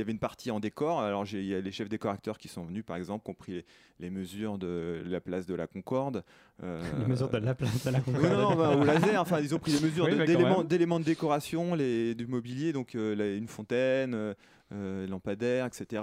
[0.00, 2.64] avait une partie en décor, alors il y a les chefs décor acteurs qui sont
[2.64, 3.64] venus par exemple, qui ont pris les,
[4.00, 6.24] les mesures de la place de la Concorde.
[6.62, 8.24] euh, Les mesures de la place de la Concorde.
[8.24, 11.74] non, bah, au laser, enfin, ils ont pris des mesures Oui, quand d'éléments, de décoration,
[11.74, 14.34] les, du mobilier, donc euh, une fontaine,
[14.74, 16.02] euh, euh, lampadaire, etc.,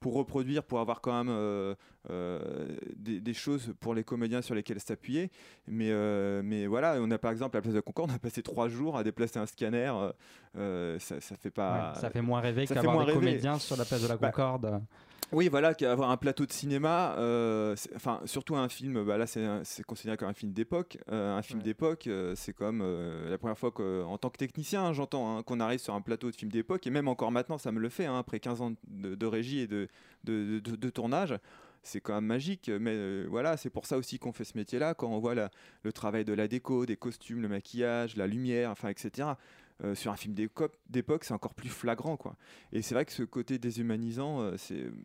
[0.00, 1.74] pour reproduire, pour avoir quand même euh,
[2.10, 5.30] euh, des, des choses pour les comédiens sur lesquelles s'appuyer.
[5.66, 8.14] Mais, euh, mais voilà, on a par exemple à la place de la Concorde, on
[8.14, 9.92] a passé trois jours à déplacer un scanner.
[10.54, 11.92] ça, ça fait pas.
[11.94, 13.26] Ouais, ça fait moins rêver ça fait qu'avoir moins des rêver.
[13.26, 14.82] comédiens sur la place de la Bah, Concorde.
[15.30, 19.84] Oui, voilà, qu'avoir un plateau de cinéma, euh, enfin, surtout un film, bah là, c'est
[19.84, 20.96] considéré comme un film d'époque.
[21.12, 21.64] Euh, un film Ouais.
[21.64, 22.82] d'époque, euh, c'est comme
[23.28, 26.30] la première fois qu'en tant que technicien, hein, j'entends, hein, qu'on arrive sur un plateau
[26.30, 28.72] de film d'époque, et même encore maintenant, ça me le fait, hein, après 15 ans
[28.88, 29.88] de, de régie et de,
[30.24, 31.34] de, de- de tournage.
[31.82, 34.94] C'est quand même magique, mais euh, voilà, c'est pour ça aussi qu'on fait ce métier-là,
[34.94, 35.50] quand on voit la-
[35.82, 39.28] le travail de la déco, des costumes, le maquillage, la lumière, enfin, etc.
[39.84, 42.34] euh, sur un film d'époque, c'est encore plus flagrant, quoi.
[42.72, 44.56] Et c'est vrai que ce côté déshumanisant, euh,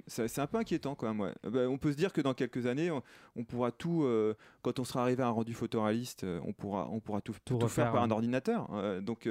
[0.07, 1.19] c'est un peu inquiétant même.
[1.21, 1.33] ouais.
[1.45, 3.03] Euh, bah, on peut se dire que dans quelques années, on,
[3.35, 6.99] on pourra tout, euh, quand on sera arrivé à un rendu photoréaliste, on pourra, on
[6.99, 8.67] pourra tout, Tout tout faire par un ordinateur.
[8.73, 9.27] Euh, donc,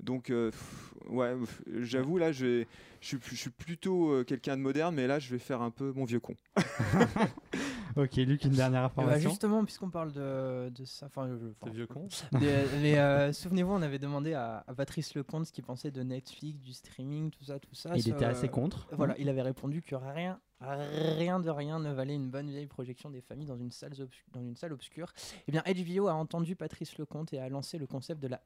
[0.00, 1.34] donc, euh, pff, ouais,
[1.80, 2.64] j'avoue là, je,
[3.00, 5.92] suis, je suis plutôt euh, quelqu'un de moderne, mais là, je vais faire un peu
[5.92, 6.34] mon vieux con.
[7.96, 9.30] Ok, Luc, une dernière Eh bah, information.
[9.30, 11.28] justement, puisqu'on parle de, de ça, enfin,
[11.72, 12.06] vieux con.
[12.42, 16.72] euh, souvenez-vous, on avait demandé à, à Patrice Lecomte ce qu'il pensait de Netflix, du
[16.72, 17.90] streaming, tout ça, tout ça.
[17.96, 18.86] Il était assez contre.
[18.92, 23.10] Voilà, il avait répondu que rien, rien de rien ne valait une bonne vieille projection
[23.10, 23.92] des familles dans une salle,
[24.32, 25.12] dans une salle obscure.
[25.46, 28.40] Eh bien, HBO a entendu Patrice Lecomte et a lancé le concept de la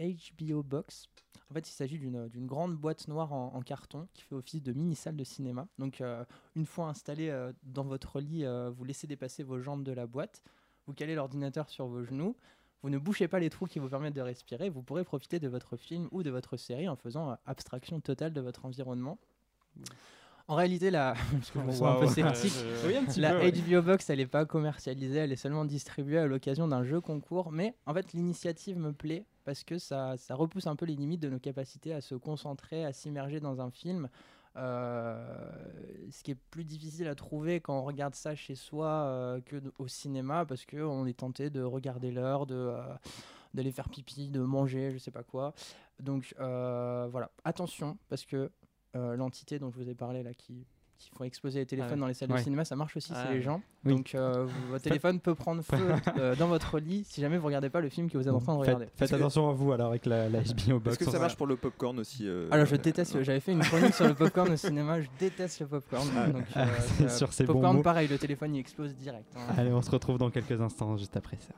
[0.00, 1.08] HBO Box.
[1.50, 5.16] En fait, il s'agit d'une grande boîte noire en, carton qui fait office de mini-salle
[5.16, 5.66] de cinéma.
[5.78, 6.24] Donc, euh,
[6.56, 10.06] une fois installée euh, dans votre lit, euh, vous laissez dépasser vos jambes de la
[10.06, 10.42] boîte,
[10.86, 12.36] vous calez l'ordinateur sur vos genoux,
[12.82, 15.48] vous ne bouchez pas les trous qui vous permettent de respirer, vous pourrez profiter de
[15.48, 19.18] votre film ou de votre série en faisant abstraction totale de votre environnement.
[20.46, 22.08] En réalité, la, parce que je me sens un peu Waouh.
[22.14, 22.52] sceptique,
[22.86, 23.52] Oui, un petit la peu, ouais.
[23.52, 27.50] HBO Box, elle n'est pas commercialisée, elle est seulement distribuée à l'occasion d'un jeu concours.
[27.52, 31.20] Mais en fait, l'initiative me plaît parce que ça, ça repousse un peu les limites
[31.20, 34.08] de nos capacités à se concentrer, à s'immerger dans un film.
[34.56, 35.50] Euh,
[36.12, 39.56] ce qui est plus difficile à trouver quand on regarde ça chez soi euh, que
[39.78, 42.80] au cinéma parce qu'on est tenté de regarder l'heure, de, euh,
[43.52, 45.54] d'aller faire pipi, de manger, je sais pas quoi.
[45.98, 48.50] Donc euh, voilà, attention parce que
[48.96, 50.66] euh, l'entité dont je vous ai parlé là qui,
[50.98, 51.98] qui font exploser les téléphones ouais.
[52.00, 52.38] dans les salles Ouais.
[52.38, 53.60] de cinéma, ça marche aussi, Ah c'est les gens.
[53.84, 53.92] Oui.
[53.94, 55.76] Donc euh, votre téléphone peut prendre feu
[56.18, 58.38] euh, dans votre lit si jamais vous regardez pas le film que vous êtes en
[58.40, 58.84] train de regarder.
[58.86, 60.96] Faites, faites Est-ce que- attention à vous alors avec la, la HBO Box.
[60.96, 63.60] Est-ce que ça marche pour le popcorn aussi euh, Alors je déteste, j'avais fait une
[63.60, 66.06] chronique sur le popcorn au cinéma, je déteste le popcorn.
[66.32, 67.82] Donc, Ah, c'est sur ces bons popcorn mots.
[67.82, 69.26] pareil, le téléphone il explose direct.
[69.36, 69.40] hein.
[69.58, 71.52] Allez, on se retrouve dans quelques instants juste après ça.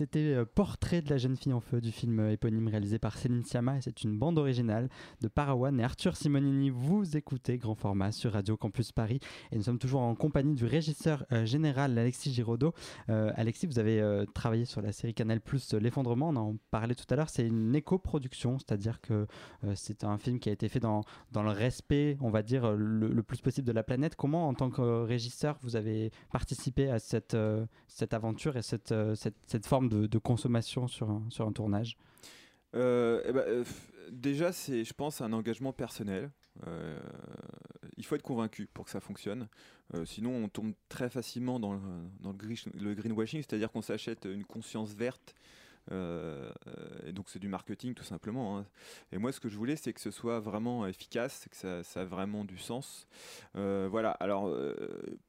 [0.00, 0.46] C'était euh,
[0.90, 3.80] De la jeune fille en feu du film euh, éponyme réalisé par Céline Sciamma et
[3.80, 4.88] c'est une bande originale
[5.20, 6.68] de Parawan et Arthur Simonini.
[6.70, 9.20] Vous écoutez Grand Format sur Radio Campus Paris
[9.52, 12.74] et nous sommes toujours en compagnie du régisseur euh, général Alexis Giraudot.
[13.06, 17.14] Alexis, vous avez travaillé sur la série Canal Plus L'effondrement, on en parlait tout à
[17.16, 19.26] l'heure, c'est une éco-production, c'est-à-dire que
[19.74, 23.22] c'est un film qui a été fait dans, dans le respect, on va dire, le,
[23.22, 24.16] plus possible de la planète.
[24.16, 27.36] Comment, en tant que régisseur, vous avez participé à cette,
[27.88, 31.96] cette aventure et cette, cette, cette forme de, consommation sur un, sur un tournage
[32.74, 33.64] euh, eh ben, euh,
[34.10, 36.30] Déjà, c'est, je pense, un engagement personnel.
[36.66, 36.98] Euh,
[37.96, 39.48] il faut être convaincu pour que ça fonctionne.
[40.04, 41.80] sinon, on tombe très facilement dans le,
[42.20, 45.34] dans le, greenwashing, c'est-à-dire qu'on s'achète une conscience verte.
[45.90, 48.58] et donc c'est du marketing tout simplement.
[48.58, 48.66] Hein.
[49.12, 52.00] Et moi ce que je voulais c'est que ce soit vraiment efficace, que ça, ça
[52.00, 53.06] a vraiment du sens.
[53.54, 54.52] voilà, alors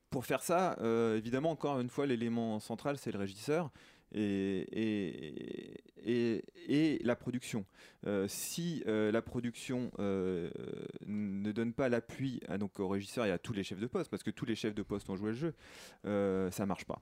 [0.09, 0.77] pour faire ça,
[1.15, 3.69] évidemment encore une fois l'élément central c'est le régisseur
[4.13, 7.65] et, et, et, la production.
[8.07, 10.49] Euh, si euh, la production euh,
[11.05, 14.23] ne donne pas l'appui donc au régisseur et à tous les chefs de poste, parce
[14.23, 15.53] que tous les chefs de poste ont joué le jeu,
[16.51, 17.01] ça marche pas.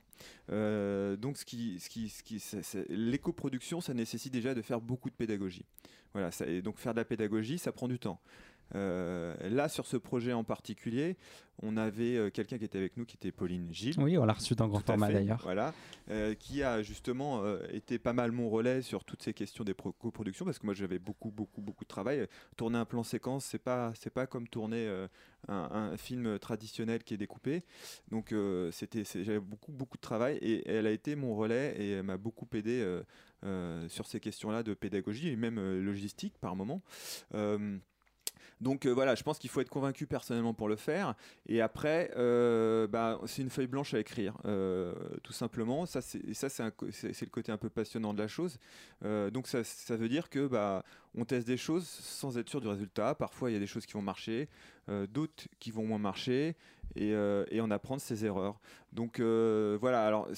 [1.16, 5.64] donc ce qui, ce qui, ce l'éco-production, ça nécessite déjà de faire beaucoup de pédagogie.
[6.12, 8.20] Voilà, et donc faire de la pédagogie, ça prend du temps.
[8.74, 11.16] Euh, là, sur ce projet en particulier,
[11.62, 13.98] on avait euh, quelqu'un qui était avec nous, qui était Pauline Gilles.
[13.98, 15.40] Oui, on l'a reçu dans grand format d'ailleurs.
[15.42, 15.74] Voilà,
[16.10, 20.44] euh, qui a justement été pas mal mon relais sur toutes ces questions des coproductions,
[20.44, 22.26] parce que moi j'avais beaucoup, beaucoup, beaucoup de travail.
[22.56, 24.88] Tourner un plan séquence, c'est pas, c'est pas comme tourner
[25.48, 27.64] un, film traditionnel qui est découpé.
[28.10, 28.34] Donc
[28.70, 32.16] c'était, j'avais beaucoup, beaucoup de travail, et, elle a été mon relais et elle m'a
[32.16, 33.00] beaucoup aidé.
[33.88, 36.82] sur ces questions-là de pédagogie et même logistique par moment.
[38.60, 41.14] Donc euh, voilà, je pense qu'il faut être convaincu personnellement pour le faire.
[41.46, 44.92] Et après, euh, bah, c'est une feuille blanche à écrire, euh,
[45.22, 45.86] tout simplement.
[45.86, 48.58] Ça, c'est le côté un peu passionnant de la chose.
[49.02, 49.62] donc ça,
[49.96, 53.14] veut dire que bah, on teste des choses sans être sûr du résultat.
[53.14, 54.48] Parfois, il y a des choses qui vont marcher,
[55.08, 56.56] d'autres qui vont moins marcher,
[56.96, 58.60] et, et on apprend de ses erreurs.
[58.92, 60.06] Donc voilà.
[60.06, 60.28] Alors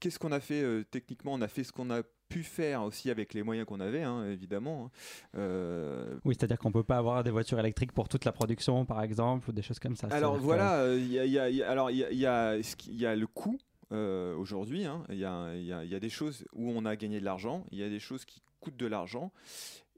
[0.00, 1.34] qu'est-ce qu'on a fait techniquement?
[1.34, 4.24] On a fait ce qu'on a pu faire aussi avec les moyens qu'on avait, hein,
[4.30, 4.86] évidemment.
[4.86, 4.90] Hein.
[5.36, 9.02] Euh, oui, c'est-à-dire qu'on peut pas avoir des voitures électriques pour toute la production, par
[9.02, 10.08] exemple, ou des choses comme ça.
[10.10, 12.56] Alors voilà, il y, a, alors il y a,
[12.88, 13.58] y a le coût.
[13.92, 15.04] Euh, aujourd'hui, hein.
[15.10, 18.00] il y, a, des choses où on a gagné de l'argent, il y a des
[18.00, 19.30] choses qui coûtent de l'argent,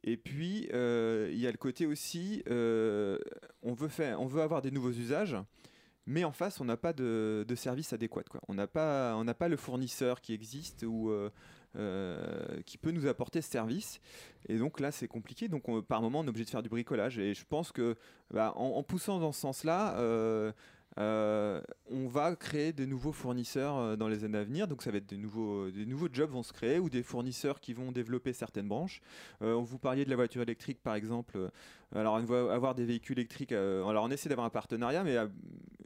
[0.04, 4.60] et puis euh, il y a le côté aussi, on veut faire, on veut avoir
[4.60, 5.36] des nouveaux usages,
[6.04, 8.24] mais en face, on n'a pas de, service adéquat.
[8.24, 8.42] Quoi.
[8.48, 11.10] On n'a pas, on pas le fournisseur qui existe ou
[11.76, 14.00] euh, qui peut nous apporter ce service.
[14.48, 15.48] Et donc là, c'est compliqué.
[15.48, 17.18] Donc par moment, on est obligé de faire du bricolage.
[17.18, 17.96] Et je pense que
[18.33, 19.96] bah, en, poussant dans ce sens-là,
[20.98, 24.68] euh, euh, on va créer des nouveaux fournisseurs dans les années à venir.
[24.68, 27.61] Donc ça va être des nouveaux, des nouveaux jobs vont se créer ou des fournisseurs
[27.61, 29.00] qui vont développer certaines branches.
[29.40, 31.50] on vous parliez de la voiture électrique par exemple.
[31.94, 33.52] Alors on va avoir des véhicules électriques.
[33.52, 35.16] alors on essaie d'avoir un partenariat, mais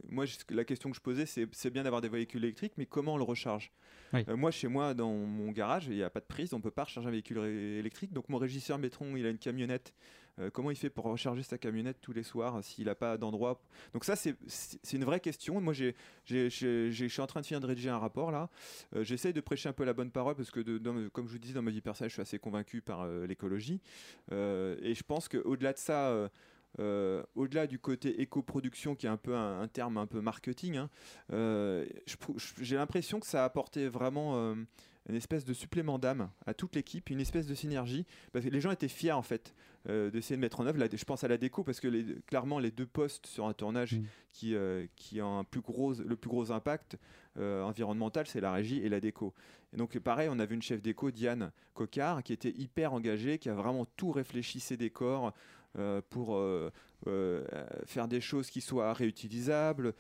[0.09, 3.19] moi la question que je posais c'est bien d'avoir des véhicules électriques, mais comment on
[3.19, 3.73] le recharge?
[4.15, 6.63] Euh, moi, chez moi, dans mon garage, il n'y a pas de prise, on ne
[6.63, 8.13] peut pas recharger un véhicule électrique.
[8.13, 9.95] Donc mon régisseur Métron, il a une camionnette.
[10.39, 13.61] Euh, comment il fait pour recharger sa camionnette tous les soirs s'il n'a pas d'endroit?
[13.93, 14.37] Donc ça, c'est
[14.93, 15.61] une vraie question.
[15.61, 18.51] Moi, je suis en train de finir de rédiger un rapport là.
[18.95, 20.61] Euh, j'essaye de prêcher un peu la bonne parole parce que,
[21.09, 23.81] comme je vous disais, dans ma vie personnelle, je suis assez convaincu par l'écologie.
[24.31, 26.29] et je pense qu'au-delà de ça,
[26.81, 30.91] euh, au-delà du côté éco-production qui est un peu un, terme un peu marketing, hein,
[31.33, 31.85] euh,
[32.61, 34.55] j'ai l'impression que ça a apporté vraiment euh,
[35.09, 38.07] une espèce de supplément d'âme à toute l'équipe, une espèce de synergie.
[38.33, 40.79] Parce que les gens étaient fiers en fait d'essayer de mettre en œuvre.
[40.93, 44.05] je pense à la déco parce que clairement les deux postes sur un tournage mmh.
[44.33, 44.55] qui,
[44.95, 46.99] qui ont un plus gros, le plus gros impact
[47.37, 49.35] environnemental, c'est la régie et la déco.
[49.73, 53.39] Et donc pareil, on a vu une chef déco, Diane Cocard, qui était hyper engagée,
[53.39, 55.33] qui a vraiment tout réfléchi ses décors.
[55.79, 56.71] Euh, pour euh,
[57.07, 57.43] euh,
[57.87, 59.95] faire des choses qui soient réutilisables,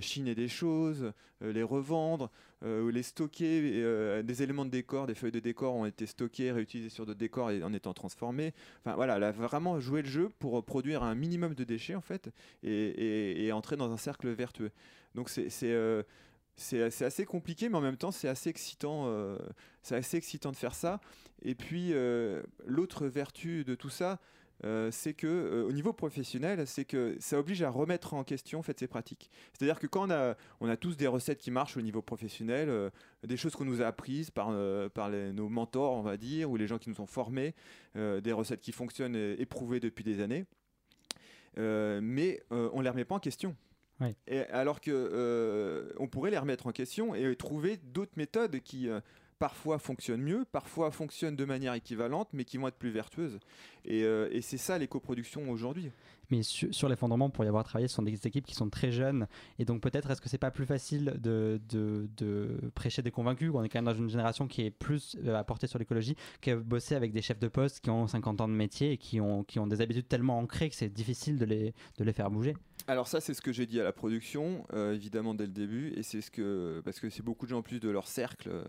[0.00, 2.30] chiner des choses, les revendre,
[2.62, 4.22] les stocker.
[4.22, 7.50] des éléments de décor, des feuilles de décor ont été stockées, réutilisées sur d'autres décors
[7.50, 8.54] et en étant transformées.
[8.80, 12.30] Enfin voilà, a vraiment joué le jeu pour produire un minimum de déchets en fait
[12.62, 14.72] et, entrer dans un cercle vertueux.
[15.14, 15.48] Donc c'est
[16.56, 19.36] c'est assez compliqué, mais en même temps, c'est assez excitant.
[19.82, 21.00] c'est assez excitant de faire ça.
[21.42, 21.92] Et puis,
[22.66, 24.18] l'autre vertu de tout ça,
[24.64, 28.58] euh, c'est que euh, au niveau professionnel, c'est que ça oblige à remettre en question
[28.58, 29.30] en fait ces pratiques.
[29.52, 32.68] C'est-à-dire que quand on a, on a tous des recettes qui marchent au niveau professionnel,
[32.68, 32.90] euh,
[33.24, 34.52] des choses qu'on nous a apprises par,
[34.90, 37.54] par nos mentors, on va dire, ou les gens qui nous ont formés,
[37.94, 40.44] des recettes qui fonctionnent éprouvées depuis des années,
[41.56, 43.56] mais on les remet pas en question.
[44.28, 48.88] Et alors que on pourrait les remettre en question et trouver d'autres méthodes qui
[49.38, 53.38] parfois fonctionnent mieux, parfois fonctionnent de manière équivalente, mais qui vont être plus vertueuses.
[53.84, 55.90] Et, euh, c'est ça l'éco-production aujourd'hui.
[56.30, 59.26] Mais sur, l'effondrement, pour y avoir travaillé, ce sont des équipes qui sont très jeunes.
[59.58, 61.60] Et donc peut-être est-ce que c'est pas plus facile de,
[62.74, 63.50] prêcher des convaincus?
[63.54, 66.16] On est quand même dans une génération qui est plus euh, à porter sur l'écologie
[66.42, 69.20] que bosser avec des chefs de poste qui ont 50 ans de métier et qui
[69.20, 72.30] ont, qui ont des habitudes tellement ancrées que c'est difficile de les, de les faire
[72.30, 72.54] bouger.
[72.88, 75.92] Alors ça, c'est ce que j'ai dit à la production, euh, évidemment dès le début,
[75.94, 78.48] et c'est ce que parce que c'est beaucoup de gens en plus de leur cercle,
[78.48, 78.64] euh,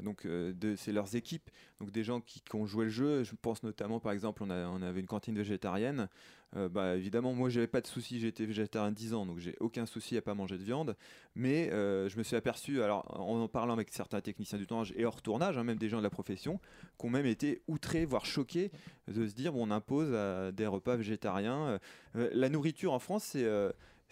[0.00, 1.50] donc euh, c'est leurs équipes,
[1.80, 3.24] donc des gens qui, ont joué le jeu.
[3.24, 6.08] Je pense notamment, par exemple, on, a, on avait une cantine végétarienne.
[6.56, 9.86] Euh, bah, évidemment, moi, j'avais pas de souci, j'étais végétarien 10 ans, donc j'ai aucun
[9.86, 10.96] souci à pas manger de viande.
[11.34, 14.92] Mais euh, je me suis aperçu, alors en, en parlant avec certains techniciens du tournage
[14.96, 16.60] et hors tournage, hein, même des gens de la profession,
[16.98, 18.70] qui ont même été outrés, voire choqués
[19.08, 20.10] de se dire bon, on impose
[20.54, 21.78] des repas végétariens.
[22.14, 23.36] la nourriture en France,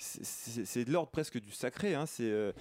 [0.01, 1.95] c'est de l'ordre presque du sacré.
[1.95, 2.07] Hein.
[2.07, 2.53] C'est, euh,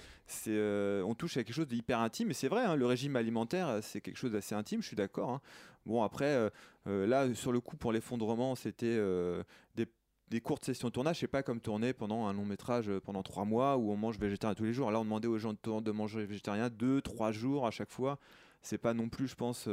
[0.48, 3.80] euh, on touche à quelque chose d'hyper intime, et c'est vrai, hein, le régime alimentaire,
[3.82, 5.40] c'est quelque chose d'assez intime, je suis d'accord.
[5.86, 6.50] Bon, après,
[6.86, 8.98] euh, là, sur le coup, pour l'effondrement, c'était
[9.74, 9.86] des,
[10.28, 13.44] des, courtes sessions de tournage, c'est pas comme tourner pendant un long métrage pendant trois
[13.44, 14.90] mois où on mange végétarien tous les jours.
[14.90, 18.18] Là, on demandait aux gens de, manger végétarien deux, trois jours à chaque fois.
[18.62, 19.68] C'est pas non plus, je pense,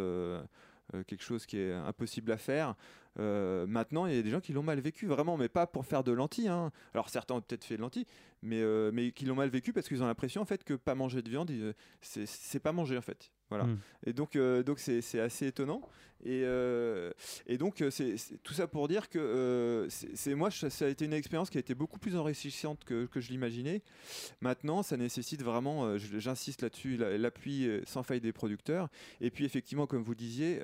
[1.08, 2.76] quelque chose qui est impossible à faire.
[3.20, 5.86] Euh, maintenant, il y a des gens qui l'ont mal vécu, vraiment, mais pas pour
[5.86, 6.48] faire de lentilles.
[6.48, 6.72] Hein.
[6.94, 8.06] Alors certains ont peut-être fait de lentilles,
[8.42, 10.96] mais, euh, mais qui l'ont mal vécu parce qu'ils ont l'impression en fait que pas
[10.96, 13.32] manger de viande, euh, c'est pas manger en fait.
[13.50, 13.66] Voilà.
[13.66, 13.78] Hmm.
[14.06, 15.82] Et donc, donc c'est assez étonnant.
[16.26, 16.44] Et,
[17.46, 21.50] et donc, c'est tout ça pour dire que c'est moi, ça a été une expérience
[21.50, 23.84] qui a été beaucoup plus enrichissante que, que je l'imaginais.
[24.42, 28.90] Maintenant, ça nécessite vraiment, j'insiste là-dessus, l'appui sans faille des producteurs.
[29.22, 30.60] Et puis, effectivement, comme vous disiez,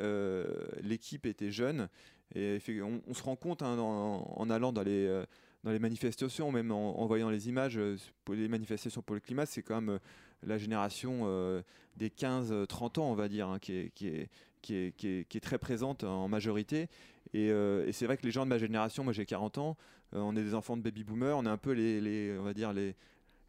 [0.82, 1.88] l'équipe était jeune.
[2.36, 5.24] Et on, se rend compte hein, en, allant dans les, euh,
[5.64, 7.96] dans les manifestations, même en, voyant les images, euh,
[8.30, 10.00] les manifestations pour le climat, c'est quand même euh,
[10.46, 11.64] la génération
[11.98, 14.30] des 15-30 ans, on va dire, hein, qui, est, qui, est,
[14.62, 16.88] qui, est, qui, est, très présente en majorité.
[17.34, 17.52] Et,
[17.92, 19.78] c'est vrai que les gens de ma génération, moi j'ai 40 ans,
[20.12, 22.54] on est des enfants de baby boomers, on est un peu les, les on va
[22.54, 22.96] dire les,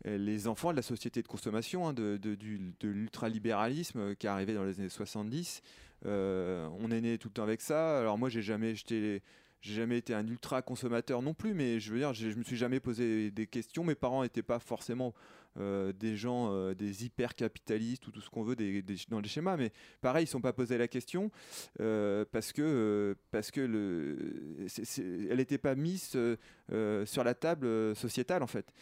[0.04, 4.54] les enfants de la société de consommation, hein, de, de, de l'ultralibéralisme qui est arrivé
[4.54, 5.62] dans les années 70.
[6.06, 8.00] Euh, on est né tout le temps avec ça.
[8.00, 8.74] Alors moi, j'ai jamais
[9.62, 12.56] jamais été un ultra consommateur non plus, mais je veux dire, je, je me suis
[12.56, 13.82] jamais posé des questions.
[13.82, 15.14] Mes parents n'étaient pas forcément
[15.60, 19.56] euh, des gens, euh, des hyper capitalistes ou tout ce qu'on veut dans les schémas,
[19.56, 21.30] mais pareil, ils ne sont pas posés la question
[21.80, 24.66] euh, parce que parce que le,
[25.30, 26.16] elle n'était pas mise
[27.04, 28.72] sur la table sociétale en fait.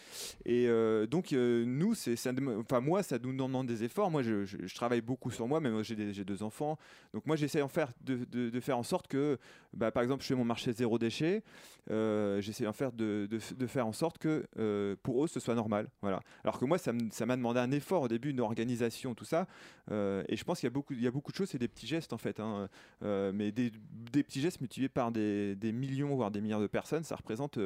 [0.47, 0.67] Et
[1.11, 2.15] donc nous, c'est,
[2.59, 4.11] enfin moi, ça nous demande des efforts.
[4.11, 6.79] Moi, je, travaille beaucoup sur moi, mais j'ai, deux enfants,
[7.13, 9.39] donc moi j'essaie en faire de, de, faire en sorte que,
[9.75, 11.43] bah, par exemple, je fais mon marché zéro déchet,
[11.89, 14.47] j'essaie en faire de, de, faire en sorte que
[15.03, 15.89] pour eux ce soit normal.
[16.01, 16.21] Voilà.
[16.45, 19.47] Alors moi, ça m'a demandé un effort au début, une organisation, tout ça.
[19.91, 21.59] Euh, et je pense qu'il y, a beaucoup, il y a beaucoup de choses, c'est
[21.59, 22.41] des petits gestes en fait.
[22.41, 22.69] Hein.
[23.03, 23.71] Euh, mais des,
[24.13, 27.59] petits gestes multipliés par des, millions, voire des milliards de personnes, ça représente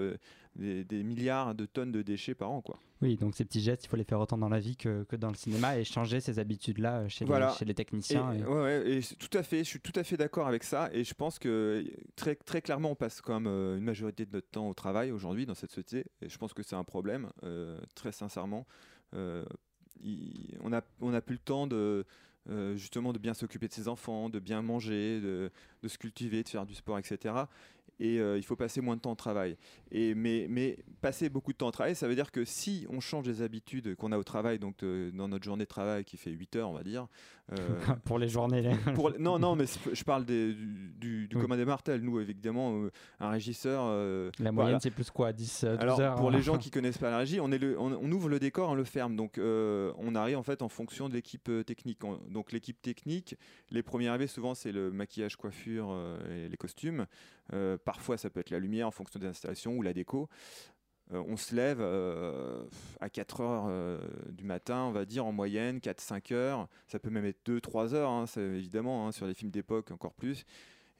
[0.61, 2.61] euh, des, milliards de tonnes de déchets par an.
[2.61, 2.79] Quoi.
[3.03, 5.16] Oui, donc ces petits gestes, il faut les faire autant dans la vie que, que
[5.16, 8.33] dans le cinéma et changer ces habitudes-là chez, les, chez les techniciens.
[8.33, 10.88] Et, Ouais, et tout à fait, je suis tout à fait d'accord avec ça.
[10.92, 11.85] Et je pense que
[12.16, 15.47] très, très clairement, on passe quand même une majorité de notre temps au travail aujourd'hui
[15.47, 16.07] dans cette société.
[16.23, 17.31] Et je pense que c'est un problème,
[17.95, 18.66] très sincèrement.
[19.14, 19.45] Euh,
[20.62, 22.05] on n'a on a plus le temps de,
[22.51, 25.51] euh, justement de bien s'occuper de ses enfants, de bien manger, de,
[25.83, 27.35] de, se cultiver, de faire du sport, etc
[27.98, 29.56] et euh, il faut passer moins de temps au travail.
[29.90, 33.00] Et, mais, mais passer beaucoup de temps au travail, ça veut dire que si on
[33.00, 36.16] change les habitudes qu'on a au travail, donc euh, dans notre journée de travail qui
[36.16, 37.06] fait 8 heures, on va dire.
[37.52, 37.56] Euh,
[38.04, 38.71] pour les journées.
[38.94, 42.00] Pour, non, non, mais je parle des, du, du commun des martels.
[42.00, 42.87] Nous, évidemment,
[43.21, 43.87] un régisseur.
[44.38, 47.10] la moyenne, c'est plus quoi 10, 12 Alors, heures Pour les gens qui connaissent pas
[47.10, 49.14] la régie, on, est le, on, ouvre le décor, on le ferme.
[49.14, 52.00] Donc, on arrive en fait en fonction de l'équipe technique.
[52.29, 53.37] donc, l'équipe technique,
[53.71, 55.96] les premiers arrivés, souvent, c'est le maquillage, coiffure
[56.29, 57.06] et les costumes.
[57.53, 60.29] Euh, parfois, ça peut être la lumière en fonction des installations ou la déco.
[61.13, 62.65] Euh, on se lève euh,
[63.01, 66.69] à 4 heures du matin, on va dire en moyenne, 4-5 heures.
[66.88, 70.44] Ça peut même être 2-3 heures, hein, évidemment, hein, sur les films d'époque encore plus.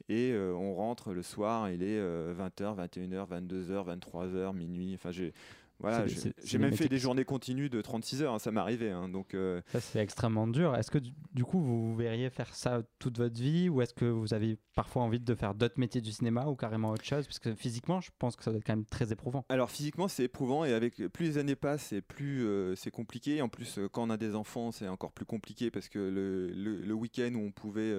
[0.09, 4.93] Et on rentre le soir, il est 20h, 21h, 22h, 23h, minuit.
[4.93, 5.33] Enfin, j'ai
[5.79, 8.89] voilà, j'ai même fait des journées continues de 36 heures, hein, ça m'est arrivé.
[8.89, 10.75] Hein, donc, euh, Ça, c'est extrêmement dur.
[10.75, 14.33] Est-ce que du, coup, vous verriez faire ça toute votre vie ou est-ce que vous
[14.33, 17.27] avez parfois envie de faire d'autres métiers du cinéma ou carrément autre chose?
[17.27, 19.45] Parce que physiquement, je pense que ça doit être quand même très éprouvant.
[19.49, 23.43] Alors, physiquement, c'est éprouvant et avec plus les années passent, et plus euh, c'est compliqué.
[23.43, 26.47] En plus, euh, quand on a des enfants, c'est encore plus compliqué parce que le,
[26.47, 27.93] le, week-end où on pouvait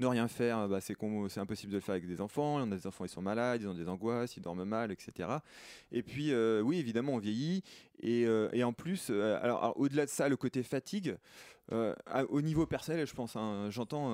[0.00, 0.96] ne rien faire, bah, c'est
[1.38, 2.56] impossible de le faire avec des enfants.
[2.56, 5.28] On a des enfants, ils sont malades, ils ont des angoisses, ils dorment mal, etc.
[5.92, 6.32] Et puis,
[6.62, 7.62] oui, évidemment, on vieillit.
[8.00, 8.22] Et,
[8.52, 11.16] et en plus, alors, au-delà de ça, le côté fatigue,
[11.70, 14.10] au niveau personnel, je pense, hein, j'entends,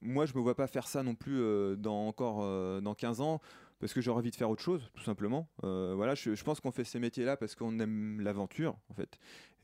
[0.00, 3.40] moi je me vois pas faire ça non plus dans encore dans 15 ans
[3.80, 5.48] parce que j'ai envie de faire autre chose, tout simplement.
[5.62, 9.18] Euh, voilà, je, pense qu'on fait ces métiers-là parce qu'on aime l'aventure, en fait.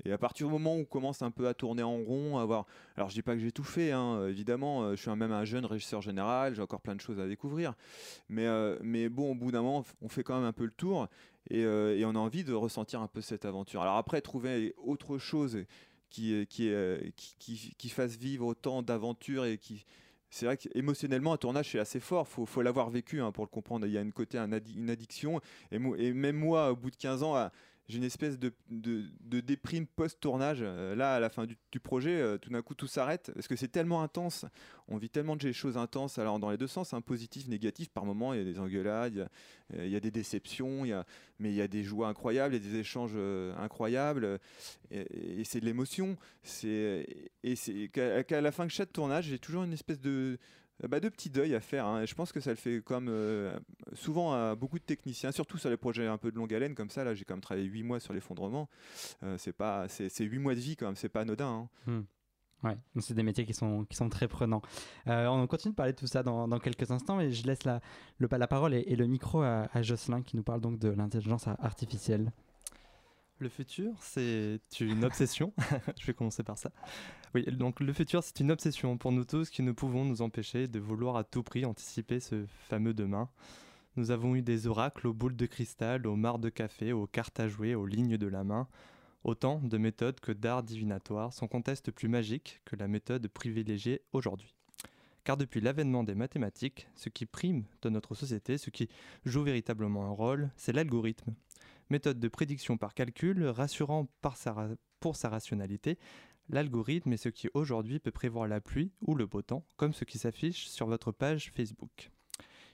[0.04, 2.42] Et à partir du moment où on commence un peu à tourner en rond, à
[2.42, 2.66] avoir...
[2.96, 4.84] Alors, je dis pas que j'ai tout fait, hein, évidemment.
[4.84, 7.74] Euh, je suis même un jeune régisseur général, j'ai encore plein de choses à découvrir.
[8.28, 10.70] Mais, euh, mais bon, au bout d'un moment, on fait quand même un peu le
[10.70, 11.08] tour
[11.50, 13.82] et, on a envie de ressentir un peu cette aventure.
[13.82, 15.64] Alors après, trouver autre chose
[16.08, 19.84] qui, qui fasse vivre autant d'aventures et qui
[20.35, 22.26] c'est vrai qu'émotionnellement, un tournage, c'est assez fort.
[22.39, 23.87] Il faut, l'avoir vécu hein, pour le comprendre.
[23.87, 25.41] Il y a une côté, une addiction.
[25.70, 27.51] Et, et, même moi, au bout de 15 ans,
[27.89, 30.61] j'ai une espèce de, de, déprime post-tournage.
[30.62, 33.57] Euh, là, à la fin du, projet, euh, tout d'un coup, tout s'arrête parce que
[33.57, 34.47] c'est tellement intense.
[34.89, 37.91] On vit tellement de choses intenses, alors dans les deux sens, un hein, positif, négatif.
[37.91, 39.28] Par moments, il y a des engueulades,
[39.74, 41.05] il y a, des déceptions, y a,
[41.39, 44.39] mais il y a des joies incroyables, il y a des échanges euh, incroyables,
[44.91, 46.16] et, c'est de l'émotion.
[46.62, 50.39] Et c'est qu'à la fin de chaque tournage, j'ai toujours une espèce de euh,
[50.82, 51.86] bah, de petits deuils à faire.
[51.86, 52.04] Hein.
[52.04, 53.56] Je pense que ça le fait comme euh,
[53.92, 56.90] souvent à beaucoup de techniciens, surtout sur les projets un peu de longue haleine comme
[56.90, 57.04] ça.
[57.04, 58.68] Là, j'ai quand même travaillé 8 mois sur l'effondrement.
[59.22, 61.68] Euh, c'est pas, c'est, 8 mois de vie quand même, c'est pas anodin.
[61.86, 61.90] Hein.
[61.92, 62.02] Hmm.
[62.66, 64.62] Ouais, c'est des métiers qui sont, qui sont très prenants.
[65.06, 67.80] on continue de parler de tout ça dans, quelques instants, mais je laisse la,
[68.18, 72.32] la parole et, le micro à, à, Jocelyn qui nous parle donc de l'intelligence artificielle.
[73.39, 75.53] Le futur, c'est une obsession.
[75.99, 76.70] je vais commencer par ça.
[77.35, 80.68] Oui, donc le futur, c'est une obsession pour nous tous qui ne pouvons nous empêcher
[80.68, 83.28] de vouloir à tout prix anticiper ce fameux demain.
[83.97, 87.41] Nous avons eu des oracles aux boules de cristal, aux mares de café, aux cartes
[87.41, 88.68] à jouer, aux lignes de la main.
[89.24, 94.55] Autant de méthodes que d'arts divinatoires sont contestes plus magiques que la méthode privilégiée aujourd'hui.
[95.24, 98.89] Car depuis l'avènement des mathématiques, ce qui prime dans notre société, ce qui
[99.24, 101.35] joue véritablement un rôle, c'est l'algorithme.
[101.91, 104.09] Méthode de prédiction par calcul, rassurant
[105.01, 105.99] pour sa rationalité,
[106.51, 110.05] L'algorithme est ce qui aujourd'hui peut prévoir la pluie ou le beau temps, comme ce
[110.05, 112.11] qui s'affiche sur votre page Facebook.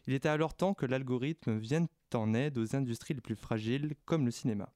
[0.07, 4.25] Il était alors temps que l'algorithme vienne en aide aux industries les plus fragiles, comme
[4.25, 4.73] le cinéma.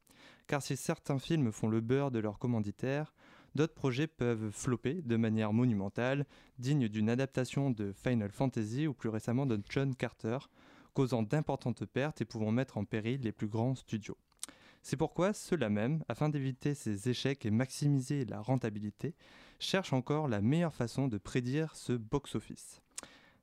[0.46, 3.12] Car si certains films font le beurre de leurs commanditaires,
[3.56, 6.24] d'autres projets peuvent flopper de manière monumentale,
[6.58, 10.38] digne d'une adaptation de Final Fantasy ou plus récemment de John Carter,
[10.92, 14.18] causant d'importantes pertes et pouvant mettre en péril les plus grands studios.
[14.86, 19.14] C'est pourquoi ceux-là même, afin d'éviter ces échecs et maximiser la rentabilité,
[19.58, 22.82] cherchent encore la meilleure façon de prédire ce box-office.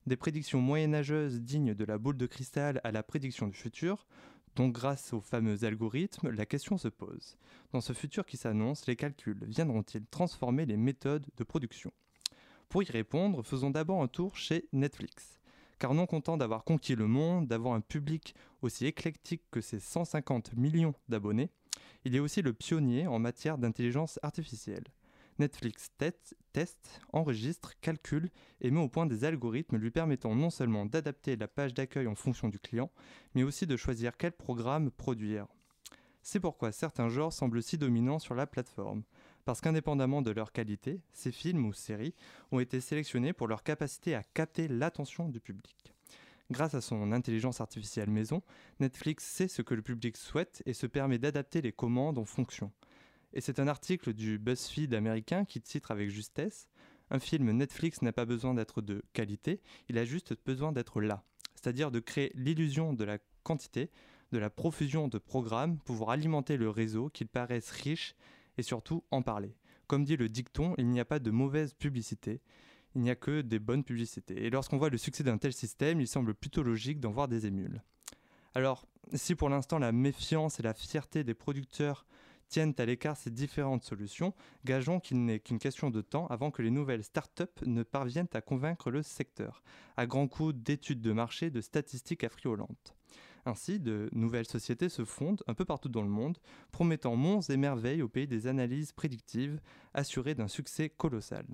[0.05, 4.05] Des prédictions moyenâgeuses dignes de la boule de cristal à la prédiction du futur,
[4.55, 7.37] dont grâce aux fameux algorithmes, la question se pose.
[7.71, 11.91] Dans ce futur qui s'annonce, les calculs viendront-ils transformer les méthodes de production?
[12.69, 15.40] Pour y répondre, faisons d'abord un tour chez Netflix
[15.81, 20.53] car non content d'avoir conquis le monde, d'avoir un public aussi éclectique que ses 150
[20.53, 21.49] millions d'abonnés,
[22.05, 24.83] il est aussi le pionnier en matière d'intelligence artificielle.
[25.39, 25.89] Netflix
[26.53, 28.29] teste, enregistre, calcule
[28.59, 32.13] et met au point des algorithmes lui permettant non seulement d'adapter la page d'accueil en
[32.13, 32.91] fonction du client,
[33.33, 35.47] mais aussi de choisir quel programme produire.
[36.21, 39.01] C'est pourquoi certains genres semblent si dominants sur la plateforme
[39.45, 42.13] parce qu'indépendamment de leur qualité, ces films ou séries
[42.51, 45.93] ont été sélectionnés pour leur capacité à capter l'attention du public.
[46.51, 48.41] Grâce à son intelligence artificielle maison,
[48.81, 52.71] Netflix sait ce que le public souhaite et se permet d'adapter les commandes en fonction.
[53.33, 56.67] Et c'est un article du BuzzFeed américain qui titre avec justesse
[57.09, 61.23] Un film Netflix n'a pas besoin d'être de qualité, il a juste besoin d'être là,
[61.55, 63.89] c'est-à-dire de créer l'illusion de la quantité,
[64.33, 68.15] de la profusion de programmes, pouvoir alimenter le réseau, qu'ils paraissent riches
[68.57, 69.55] et surtout en parler.
[69.87, 72.41] Comme dit le dicton, il n'y a pas de mauvaise publicité,
[72.95, 74.45] il n'y a que des bonnes publicités.
[74.45, 77.45] Et lorsqu'on voit le succès d'un tel système, il semble plutôt logique d'en voir des
[77.45, 77.81] émules.
[78.53, 82.05] Alors, si pour l'instant la méfiance et la fierté des producteurs
[82.49, 84.33] tiennent à l'écart ces différentes solutions,
[84.65, 88.41] gageons qu'il n'est qu'une question de temps avant que les nouvelles start-up ne parviennent à
[88.41, 89.63] convaincre le secteur,
[89.95, 92.95] à grands coups d'études de marché, de statistiques affriolantes.
[93.45, 96.37] Ainsi, de nouvelles sociétés se fondent un peu partout dans le monde,
[96.71, 99.59] promettant monts et merveilles au pays des analyses prédictives,
[99.93, 101.45] assurées d'un succès colossal.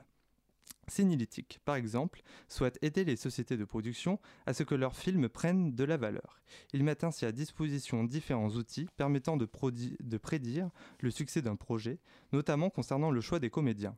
[0.90, 5.76] Signilytic, par exemple, souhaite aider les sociétés de production à ce que leurs films prennent
[5.76, 6.42] de la valeur.
[6.72, 9.46] Ils mettent ainsi à disposition différents outils permettant de
[10.18, 10.70] prédire
[11.02, 12.00] le succès d'un projet,
[12.32, 13.98] notamment concernant le choix des comédiens.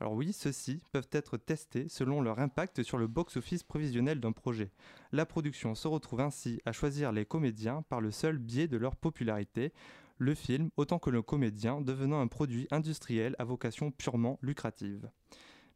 [0.00, 4.70] Alors oui, ceux-ci peuvent être testés selon leur impact sur le box-office prévisionnel d'un projet.
[5.10, 8.94] La production se retrouve ainsi à choisir les comédiens par le seul biais de leur
[8.94, 9.72] popularité,
[10.18, 15.10] le film autant que le comédien devenant un produit industriel à vocation purement lucrative.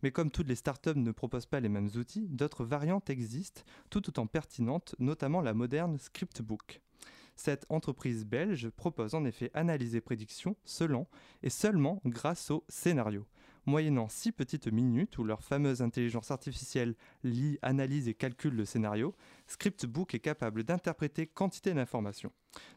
[0.05, 4.09] Mais comme toutes les startups ne proposent pas les mêmes outils, d'autres variantes existent, tout
[4.09, 6.81] autant pertinentes, notamment la moderne Scriptbook.
[7.35, 11.07] Cette entreprise belge propose en effet analyse et prédiction selon
[11.43, 13.27] et seulement grâce au scénario.
[13.65, 19.15] Moyennant six petites minutes où leur fameuse intelligence artificielle lit, analyse et calcule le scénario,
[19.47, 22.33] Scriptbook est capable d'interpréter quantité d'informations.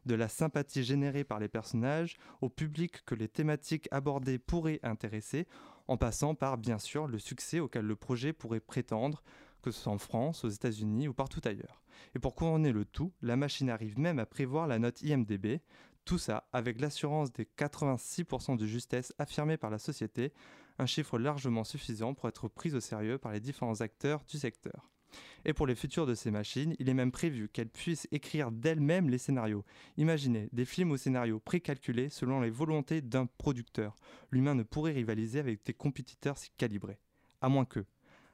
[0.05, 5.47] De la sympathie générée par les personnages au public que les thématiques abordées pourraient intéresser,
[5.87, 9.23] en passant par bien sûr le succès auquel le projet pourrait prétendre,
[9.63, 11.81] que ce soit en France, aux États-Unis ou partout ailleurs.
[12.13, 15.61] Et pour couronner le tout, la machine arrive même à prévoir la note IMDB,
[16.05, 20.31] tout ça avec l'assurance des 86% de justesse affirmée par la société,
[20.77, 24.89] un chiffre largement suffisant pour être pris au sérieux par les différents acteurs du secteur.
[25.45, 29.09] Et pour les futurs de ces machines, il est même prévu qu'elles puissent écrire d'elles-mêmes
[29.09, 29.63] les scénarios.
[29.97, 33.95] Imaginez des films au scénario précalculés selon les volontés d'un producteur.
[34.31, 36.99] L'humain ne pourrait rivaliser avec des compétiteurs si calibrés.
[37.41, 37.85] À moins que.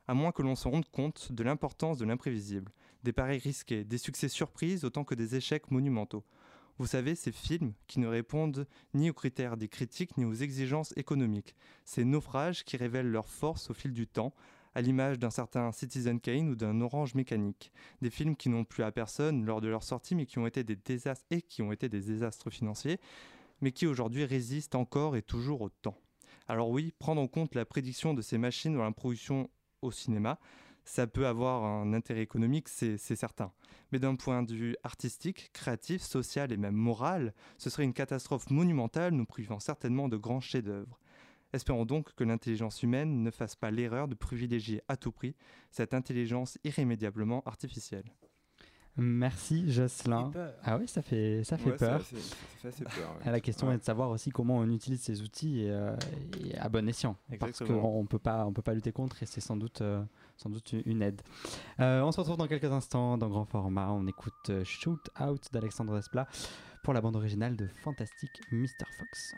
[0.07, 2.71] À moins que l'on se rende compte de l'importance de l'imprévisible,
[3.03, 6.25] des paris risqués, des succès surprises autant que des échecs monumentaux.
[6.81, 8.65] Vous savez, ces films qui ne répondent
[8.95, 11.55] ni aux critères des critiques ni aux exigences économiques.
[11.85, 14.33] Ces naufrages qui révèlent leur force au fil du temps,
[14.73, 17.71] à l'image d'un certain Citizen Kane ou d'un Orange Mécanique.
[18.01, 20.63] Des films qui n'ont plu à personne lors de leur sortie, mais qui ont été
[20.63, 22.99] des désastres et qui ont été des désastres financiers,
[23.61, 25.99] mais qui aujourd'hui résistent encore et toujours au temps.
[26.47, 29.51] Alors oui, prendre en compte la prédiction de ces machines dans la production
[29.83, 30.39] au cinéma,
[30.83, 33.51] ça peut avoir un intérêt économique, c'est certain.
[33.91, 38.49] Mais d'un point de vue artistique, créatif, social et même moral, ce serait une catastrophe
[38.49, 40.99] monumentale nous privant certainement de grands chefs-d'œuvre.
[41.53, 45.35] Espérons donc que l'intelligence humaine ne fasse pas l'erreur de privilégier à tout prix
[45.69, 48.05] cette intelligence irrémédiablement artificielle.
[48.97, 50.31] Merci Jocelyn.
[50.63, 52.01] Ah oui, ça fait, ça fait peur.
[52.01, 52.17] Ça,
[52.61, 55.71] fait assez peur La question est de savoir aussi comment on utilise ces outils et,
[55.71, 55.95] euh,
[56.59, 57.15] à bon escient.
[57.39, 60.03] Parce qu'on ne peut pas lutter contre et c'est sans doute, euh,
[60.37, 61.21] sans doute une aide.
[61.79, 63.89] Euh, on se retrouve dans quelques instants dans grand format.
[63.91, 66.27] On écoute Shoot Out d'Alexandre Desplat
[66.83, 68.85] pour la bande originale de Fantastic Mr.
[68.97, 69.35] Fox.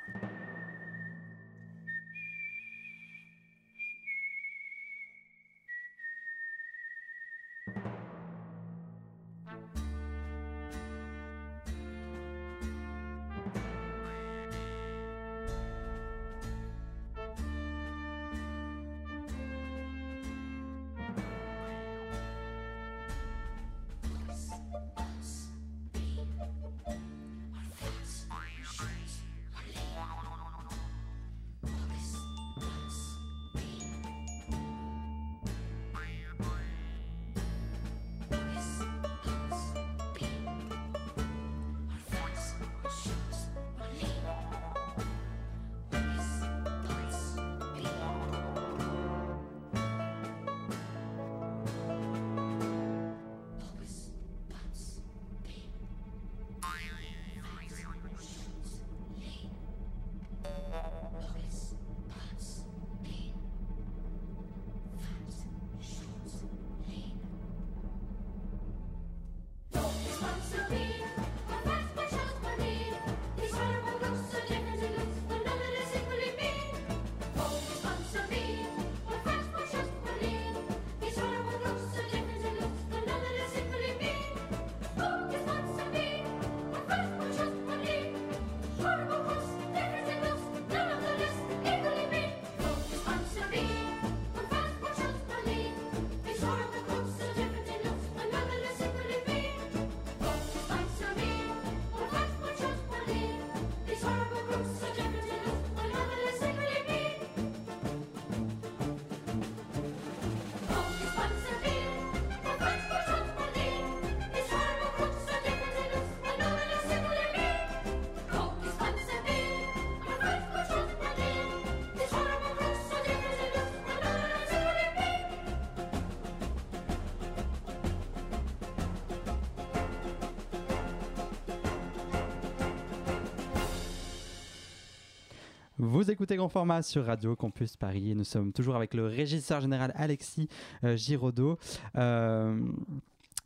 [135.85, 139.59] Vous écoutez Grand Format sur Radio Campus Paris et nous sommes toujours avec le régisseur
[139.59, 140.47] général Alexis
[140.85, 141.57] euh, Giraudot.
[141.97, 142.57] Euh,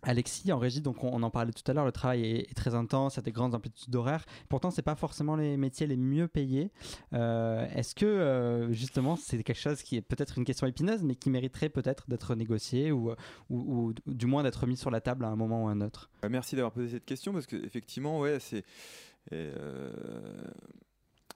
[0.03, 3.15] Alexis, en régie, donc on, en parlait tout à l'heure, le travail est, très intense,
[3.15, 4.23] il y a des grandes amplitudes d'horaire.
[4.49, 6.69] Pourtant, c'est pas forcément les métiers les mieux payés.
[7.13, 11.31] Euh, est-ce que justement, c'est quelque chose qui est peut-être une question épineuse, mais qui
[11.31, 13.13] mériterait peut-être d'être négocié ou,
[13.49, 16.11] ou, du moins d'être mis sur la table à un moment ou à un autre?
[16.29, 18.63] Merci d'avoir posé cette question parce qu'effectivement, ouais, c'est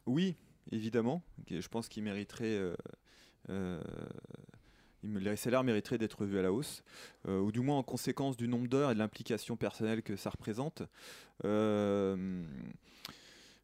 [0.06, 0.36] oui,
[0.72, 1.22] évidemment.
[1.50, 2.76] Je pense qu'il mériterait euh,
[3.50, 3.82] euh,
[5.04, 6.84] les salaires mériteraient d'être revus à la hausse,
[7.28, 10.84] ou du moins en conséquence du nombre d'heures et de l'implication personnelle que ça représente.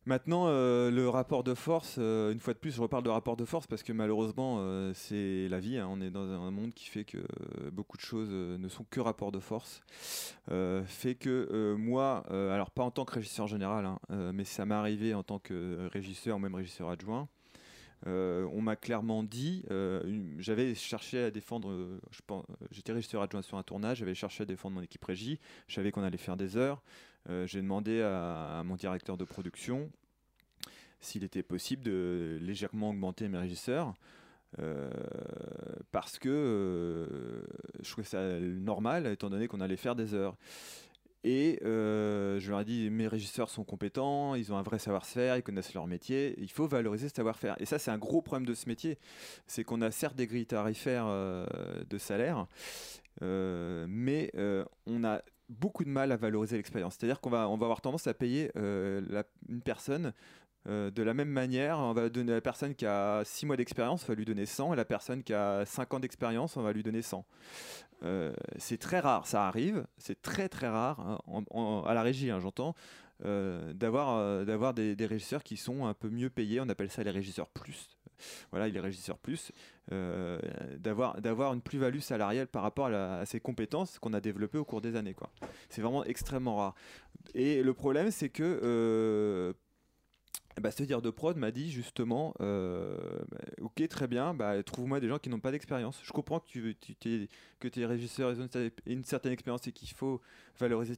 [0.07, 3.35] Maintenant, euh, le rapport de force, euh, une fois de plus, je reparle de rapport
[3.35, 5.77] de force parce que malheureusement, euh, c'est la vie.
[5.77, 5.89] Hein.
[5.91, 7.17] on est dans un monde qui fait que
[7.73, 9.81] beaucoup de choses ne sont que rapport de force.
[10.85, 13.99] fait que moi, alors pas en tant que régisseur général, hein,
[14.33, 17.27] mais ça m'est arrivé en tant que régisseur, même régisseur adjoint.
[18.05, 19.65] on m'a clairement dit,
[20.37, 21.99] j'avais cherché à défendre,
[22.71, 25.37] j'étais régisseur adjoint sur un tournage, j'avais cherché à défendre mon équipe régie,
[25.67, 26.81] je savais qu'on allait faire des heures.
[27.29, 29.91] Euh, j'ai demandé à, mon directeur de production
[30.99, 33.93] s'il était possible de légèrement augmenter mes régisseurs.
[34.59, 34.89] Euh,
[35.91, 37.41] parce que euh,
[37.81, 40.37] je trouvais ça normal étant donné qu'on allait faire des heures.
[41.23, 45.43] Et je leur ai dit, mes régisseurs sont compétents, ils ont un vrai savoir-faire, ils
[45.43, 47.55] connaissent leur métier, il faut valoriser ce savoir-faire.
[47.59, 48.97] Et ça, c'est un gros problème de ce métier,
[49.45, 52.47] c'est qu'on a certes des grilles tarifaires de salaire,
[53.21, 54.31] mais
[54.85, 56.95] on a beaucoup de mal à valoriser l'expérience.
[56.97, 60.13] C'est-à-dire qu'on va, on va avoir tendance à payer euh, une personne
[60.67, 61.79] euh, de la même manière.
[61.79, 64.45] On va donner à la personne qui a 6 mois d'expérience, on va lui donner
[64.45, 67.25] 100, et la personne qui a 5 ans d'expérience, on va lui donner 100.
[68.03, 72.39] Euh, c'est très rare, ça arrive, c'est très très rare, hein, à la régie, hein,
[72.39, 72.75] j'entends,
[73.23, 77.09] d'avoir d'avoir des, des, régisseurs qui sont un peu mieux payés, on appelle ça les
[77.09, 77.96] régisseurs plus
[78.51, 79.51] voilà, il est régisseur plus,
[79.91, 80.39] euh,
[80.79, 84.95] d'avoir une plus-value salariale par rapport à, ses compétences qu'on a développées au cours des
[84.95, 85.15] années.
[85.69, 86.75] C'est vraiment extrêmement rare.
[87.33, 89.53] Et le problème, c'est que
[90.57, 92.97] euh, bah, dire de prod m'a dit justement euh,
[93.61, 95.99] ok très bien bah, trouve-moi des gens qui n'ont pas d'expérience.
[96.03, 97.27] Je comprends que tu, tu
[97.59, 98.49] que tes régisseurs ils ont
[98.85, 100.21] une certaine expérience et qu'il faut
[100.59, 100.95] valoriser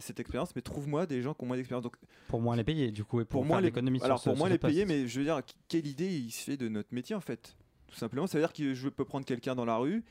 [0.00, 1.84] cette expérience mais trouve-moi des gens qui ont moins d'expérience.
[1.84, 1.96] Donc
[2.28, 4.84] pour moins les payer du coup et pour, moi l'économie alors pour moi les payer
[4.84, 7.56] mais je veux dire quelle idée il se fait de notre métier en fait
[7.88, 8.26] tout simplement.
[8.26, 10.04] Ça veut dire que je peux prendre quelqu'un dans la rue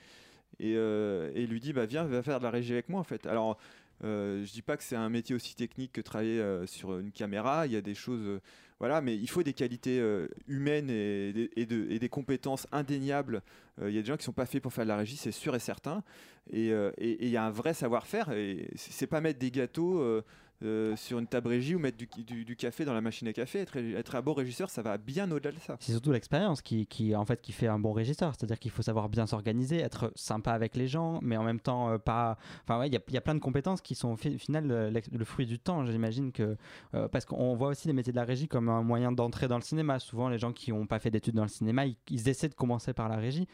[0.60, 3.04] et, euh, et lui dit bah viens va faire de la régie avec moi en
[3.04, 3.26] fait.
[3.26, 3.58] Alors
[4.04, 7.12] euh, je dis pas que c'est un métier aussi technique que travailler euh, sur une
[7.12, 7.66] caméra.
[7.66, 8.40] Il y a des choses,
[8.80, 10.00] voilà, mais il faut des qualités
[10.48, 13.42] humaines et, des compétences indéniables.
[13.82, 15.32] Il y a des gens qui sont pas faits pour faire de la régie, c'est
[15.32, 16.04] sûr et certain.
[16.52, 18.32] Et il y a un vrai savoir-faire.
[18.32, 20.22] Et c'est pas mettre des gâteaux
[20.64, 23.60] euh, sur une table régie ou mettre du, café dans la machine à café.
[23.60, 25.78] Être, être un bon régisseur, ça va bien au-delà de ça.
[25.80, 28.34] C'est surtout l'expérience qui, qui, en fait, qui fait un bon régisseur.
[28.34, 31.92] C'est-à-dire qu'il faut savoir bien s'organiser, être sympa avec les gens, mais en même temps
[31.92, 32.38] euh, pas.
[32.64, 35.46] Enfin, ouais, il y, y, a plein de compétences qui sont au final le, fruit
[35.46, 35.86] du temps.
[35.86, 36.58] J'imagine que.
[36.96, 39.58] Euh, parce qu'on voit aussi les métiers de la régie comme un moyen d'entrer dans
[39.58, 40.00] le cinéma.
[40.00, 42.94] Souvent, les gens qui n'ont pas fait d'études dans le cinéma, ils, essaient de commencer
[42.94, 43.48] par la régie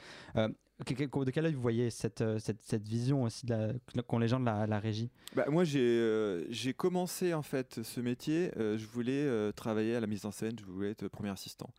[0.79, 3.45] de quel œil vous voyez cette, euh, cette, vision aussi
[4.07, 5.11] qu'ont les gens de la, régie?
[5.35, 8.51] Bah, Moi, euh, j'ai commencé en fait ce métier.
[8.57, 11.69] Euh, je voulais travailler à la mise en scène, je voulais être premier assistant.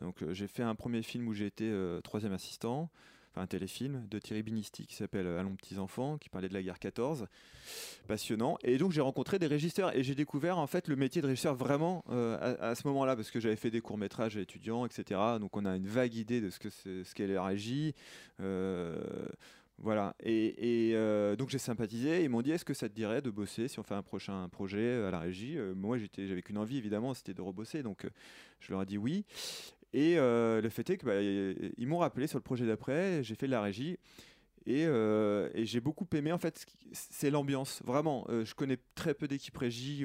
[0.00, 1.72] Donc, j'ai fait un premier film où j'ai été
[2.02, 2.90] troisième assistant
[3.36, 6.78] un téléfilm de Thierry Binisti qui s'appelle Allons petits enfants, qui parlait de la guerre
[6.78, 7.26] 14,
[8.06, 8.58] passionnant.
[8.62, 11.54] Et donc j'ai rencontré des régisseurs et j'ai découvert en fait le métier de régisseur
[11.54, 15.20] vraiment euh, à, ce moment-là parce que j'avais fait des courts métrages étudiants, etc.
[15.40, 17.94] Donc on a une vague idée de ce qu'est la régie.
[18.40, 18.96] Euh,
[19.78, 20.14] voilà.
[20.22, 22.22] Et, euh, donc j'ai sympathisé.
[22.22, 24.48] Ils m'ont dit est-ce que ça te dirait de bosser si on fait un prochain
[24.48, 25.56] projet à la régie?
[25.74, 27.82] Moi j'avais qu'une envie évidemment, c'était de rebosser.
[27.82, 28.06] Donc
[28.60, 29.24] je leur ai dit oui.
[29.92, 33.46] Et euh, le fait est que bah, m'ont rappelé sur le projet d'après, j'ai fait
[33.46, 33.98] de la régie.
[34.64, 37.82] Et, euh, j'ai beaucoup aimé, en fait, c'est l'ambiance.
[37.84, 40.04] Vraiment, euh, je connais très peu d'équipes régie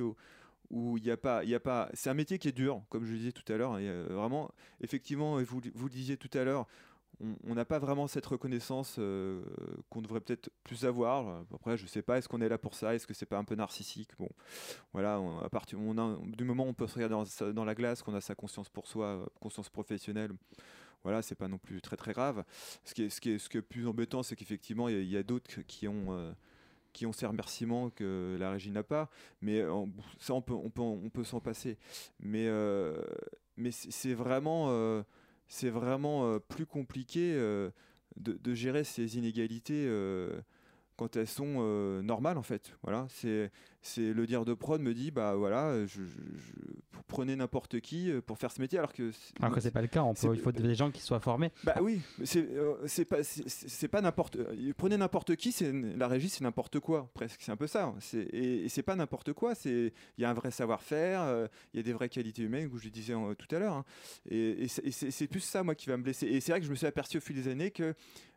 [0.69, 1.43] où il n'y a pas.
[1.63, 3.73] Pas c'est un métier qui est dur, comme je le disais tout à l'heure.
[4.09, 6.67] vraiment, effectivement, vous, vous le disiez tout à l'heure,
[7.19, 9.41] on n'a pas vraiment cette reconnaissance euh,
[9.89, 11.43] qu'on devrait peut-être plus avoir.
[11.53, 12.93] Après, je sais pas, est-ce qu'on est là pour ça?
[12.93, 14.11] Est-ce que c'est pas un peu narcissique?
[14.19, 14.29] Bon,
[14.93, 17.15] voilà, à partir du moment où on peut se regarder
[17.53, 20.31] dans, la glace, qu'on a sa conscience pour soi, conscience professionnelle,
[21.03, 22.43] voilà, c'est pas non plus très très grave.
[22.83, 25.61] Ce qui est, ce qui est, ce plus embêtant, c'est qu'effectivement, il y, a, d'autres
[25.61, 26.07] qui ont.
[26.09, 26.31] Euh,
[26.93, 29.61] qui ont ces remerciements que la régie n'a pas, mais
[30.17, 31.77] ça on peut, on peut, on peut s'en passer.
[32.19, 32.99] Mais, euh,
[33.55, 35.03] mais c'est vraiment
[35.47, 37.69] c'est vraiment euh, plus compliqué euh,
[38.17, 40.41] de, gérer ces inégalités euh,
[40.97, 41.61] quand elles sont
[42.03, 42.73] normales en fait.
[42.83, 46.01] Voilà, c'est c'est le dire de prod me dit bah voilà, je,
[47.07, 50.03] prenez n'importe qui pour faire ce métier alors que alors que c'est pas le cas.
[50.03, 51.51] On peut, il faut des gens qui soient formés.
[51.63, 52.47] Bah oui, c'est
[52.85, 54.37] c'est pas c'est pas n'importe.
[54.77, 57.41] Prenez n'importe qui, c'est la régie, c'est n'importe quoi presque.
[57.41, 57.93] C'est un peu ça.
[58.13, 59.55] Et, et c'est pas n'importe quoi.
[59.55, 62.77] C'est il y a un vrai savoir-faire, il y a des vraies qualités humaines, que
[62.77, 63.73] je disais tout à l'heure.
[63.73, 63.85] Hein.
[64.29, 66.27] Et, c'est plus ça moi qui va me blesser.
[66.27, 67.93] Et c'est vrai que je me suis aperçu au fil des années que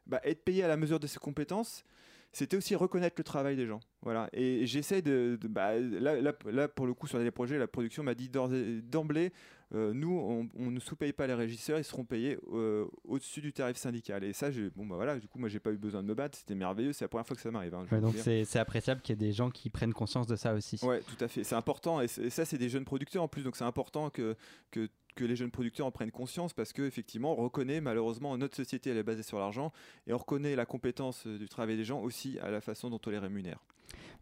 [0.07, 1.85] bah, être payé à la mesure de ses compétences
[2.33, 3.81] c'était aussi reconnaître le travail des gens.
[4.03, 4.29] Voilà.
[4.33, 5.39] Et j'essaie de.
[5.43, 9.33] bah, là, là, pour le coup, sur les projets, la production m'a dit d'emblée
[9.73, 13.53] euh, nous, on, on ne sous-paye pas les régisseurs, ils seront payés euh, au-dessus du
[13.53, 14.25] tarif syndical.
[14.25, 16.37] Et ça, bon, bah voilà, du coup, moi, j'ai pas eu besoin de me battre,
[16.37, 17.75] c'était merveilleux, c'est la première fois que ça m'arrive.
[17.75, 20.55] hein, Ouais, donc c'est appréciable qu'il y ait des gens qui prennent conscience de ça
[20.55, 20.81] aussi.
[20.83, 21.45] Ouais, tout à fait.
[21.45, 22.01] C'est important.
[22.01, 23.45] Et, ça, c'est des jeunes producteurs en plus.
[23.45, 24.35] Donc, c'est important que,
[24.73, 24.89] que,
[25.21, 28.97] que les jeunes producteurs en prennent conscience parce qu'effectivement, on reconnaît malheureusement notre société, elle
[28.97, 29.71] est basée sur l'argent.
[30.07, 33.01] Et on reconnaît la compétence euh, du travail des gens aussi à la façon dont
[33.07, 33.59] on les rémunère.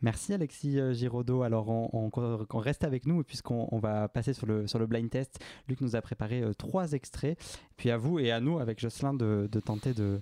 [0.03, 1.42] Merci Alexis euh, Giraudot.
[1.42, 2.11] Alors on,
[2.59, 5.38] reste avec nous puisqu'on on va passer sur le, sur le blind test.
[5.68, 7.38] Luc nous a préparé euh, trois extraits.
[7.76, 10.20] Puis à vous et à nous avec Jocelyn de, de tenter de,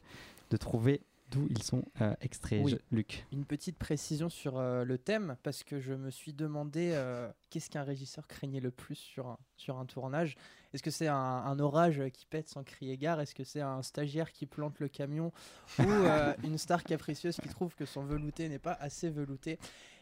[0.50, 1.00] de trouver
[1.30, 2.62] d'où ils sont euh, extraits.
[2.64, 2.72] Oui.
[2.72, 3.26] Je- Luc.
[3.32, 7.68] Une petite précision sur euh, le thème, parce que je me suis demandé euh, qu'est-ce
[7.70, 10.36] qu'un régisseur craignait le plus sur un, sur un tournage?
[10.72, 13.20] Est-ce que c'est un, un orage qui pète sans crier gare?
[13.20, 15.32] Est-ce que c'est un stagiaire qui plante le camion?
[15.78, 15.82] Ou
[16.44, 19.58] une star capricieuse qui trouve que son velouté n'est pas assez velouté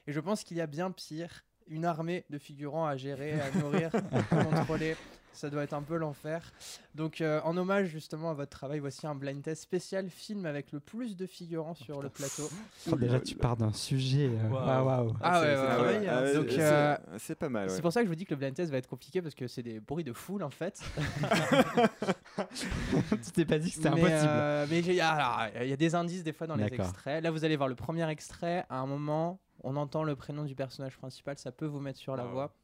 [0.06, 1.44] Et je pense qu'il y a bien pire.
[1.68, 4.96] Une armée de figurants à gérer, à nourrir, à contrôler.
[5.36, 6.52] Ça doit être un peu l'enfer.
[6.94, 10.70] Donc, euh, en hommage justement à votre travail, voici un blind test spécial film avec
[10.70, 12.48] le plus de figurants sur le plateau.
[12.92, 14.30] Oh, déjà tu pars d'un sujet.
[14.32, 15.12] euh, waouh.
[15.20, 16.06] Ah ouais, c'est- ouais, c'est- ouais.
[16.08, 17.66] ah ouais, Donc, c'est- euh, c'est pas mal.
[17.68, 17.74] ouais.
[17.74, 19.34] C'est pour ça que je vous dis que le blind test va être compliqué parce
[19.34, 20.80] que c'est des bruits de foule en fait.
[22.56, 24.30] tu t'es pas dit que c'était mais impossible.
[24.32, 27.22] euh, mais alors, il y a des indices des fois dans les extraits.
[27.24, 28.64] Là, vous allez voir le premier extrait.
[28.70, 31.38] À un moment, on entend le prénom du personnage principal.
[31.38, 32.30] Ça peut vous mettre sur la Wow.
[32.30, 32.54] voie.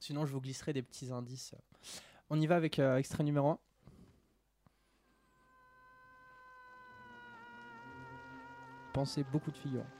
[0.00, 1.54] Sinon, je vous glisserai des petits indices.
[2.30, 3.58] On y va avec euh, extrait numéro 1.
[8.92, 9.90] Pensez beaucoup de figurants.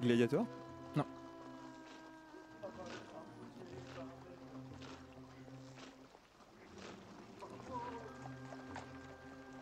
[0.00, 0.46] Gladiator?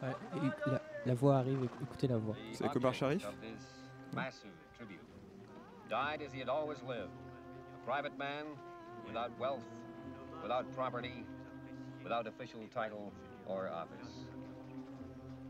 [0.02, 2.36] Ouais, et la, la voix arrive, éc- écoutez la voix.
[2.52, 3.26] C'est Omar Sharif?
[4.14, 5.00] Massive tribute
[5.88, 7.12] died as he had always lived,
[7.74, 8.44] a private man
[9.06, 9.64] without wealth,
[10.42, 11.24] without property,
[12.02, 13.12] without official title
[13.46, 14.26] or office.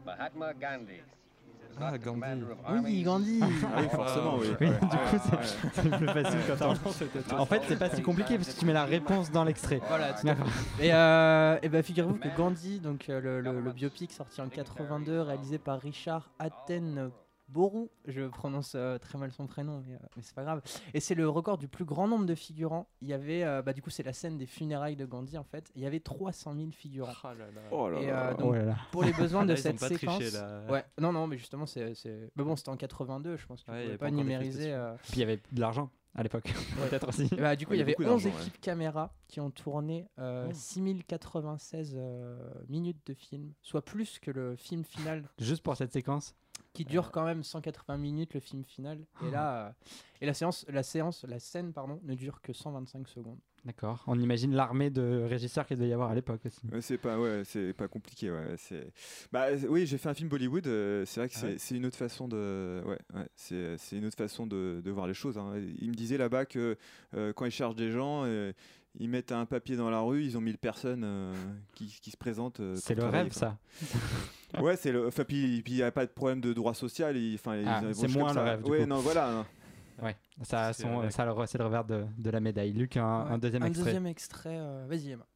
[0.06, 1.00] Mahatma Gandhi
[1.80, 2.44] Ah, Gandhi.
[2.82, 3.02] Oui.
[3.04, 3.46] Gandhi Ah
[3.78, 4.48] oui, forcément, oui.
[4.48, 5.18] Du coup,
[5.72, 6.66] c'est- plus facile quand
[7.34, 7.38] on...
[7.40, 9.80] En fait, c'est pas si compliqué parce que tu mets la réponse dans l'extrait.
[9.86, 10.12] Voilà.
[10.24, 10.46] D'accord.
[10.80, 14.48] Et, euh, et ben figurez-vous que Gandhi, donc euh, le, le- le biopic sorti en
[14.48, 16.30] 82, réalisé par Richard
[17.52, 20.62] Attenborough, je prononce euh, très mal son prénom, mais, euh, mais c'est pas grave.
[20.94, 22.88] Et c'est le record du plus grand nombre de figurants.
[23.00, 25.44] Il y avait, euh, bah, du coup, c'est la scène des funérailles de Gandhi en
[25.44, 25.70] fait.
[25.74, 27.12] Il y avait 300 000 figurants.
[27.24, 27.60] Oh là là.
[27.70, 28.28] Oh là Et, là.
[28.30, 28.76] euh, donc, Oh là là.
[28.92, 30.42] Pour les besoins de Là, ils ont cette triché, séquence.
[30.70, 31.94] Ouais, non, non, mais justement, c'est.
[31.94, 33.64] c'est- Mais bon, c'était en 82, je pense.
[33.64, 34.72] Tu Ouais, pouvais avait pas numériser.
[34.72, 36.44] euh, Puis il y avait de l'argent à l'époque.
[36.90, 37.28] Peut-être aussi.
[37.36, 38.42] Bah, du coup, Ouais, il y avait beaucoup 11 d'argent, ouais.
[38.46, 40.52] équipes caméra qui ont tourné euh, Oh.
[40.54, 42.36] 6096 euh,
[42.68, 46.34] minutes de film, soit plus que le film final Juste pour cette séquence.
[46.78, 48.98] Qui dure quand même 180 minutes le film final.
[49.26, 49.70] Et là, euh,
[50.20, 53.38] et la séance, la séance, la scène pardon, ne dure que 125 secondes.
[53.64, 54.04] D'accord.
[54.06, 56.60] On imagine l'armée de régisseurs qu'il devait y avoir à l'époque aussi.
[56.72, 58.92] Ouais, c'est pas ouais, c'est pas compliqué ouais, c'est
[59.32, 61.96] bah oui, j'ai fait un film Bollywood, euh, c'est vrai que Ah c'est une autre
[61.96, 65.54] façon de ouais, ouais, c'est c'est une autre façon de, de voir les choses hein.
[65.80, 66.78] Il me disait là-bas que
[67.14, 68.52] euh, quand ils chargent des gens euh,
[69.00, 71.34] ils mettent un papier dans la rue, ils ont 1000 personnes euh,
[71.74, 72.60] qui, qui se présentent.
[72.60, 73.38] euh, C'est le rêve, quoi.
[73.38, 73.58] ça.
[74.60, 75.06] Ouais, c'est le.
[75.08, 77.16] Enfin, puis il n'y a pas de problème de droit social.
[77.16, 78.86] ils- Enfin, Ah, c'est moins le rêve, du Ouais, coup.
[78.86, 79.30] non, voilà.
[79.40, 79.46] hein.
[80.02, 80.16] Ouais.
[80.42, 82.72] Ça, son- ça, le- c'est le revers de, de la médaille.
[82.72, 83.38] Luc, un, un Ouais.
[83.38, 83.84] deuxième un extrait.
[83.84, 84.56] deuxième extrait.
[84.58, 85.26] euh, Vas-y, Emma.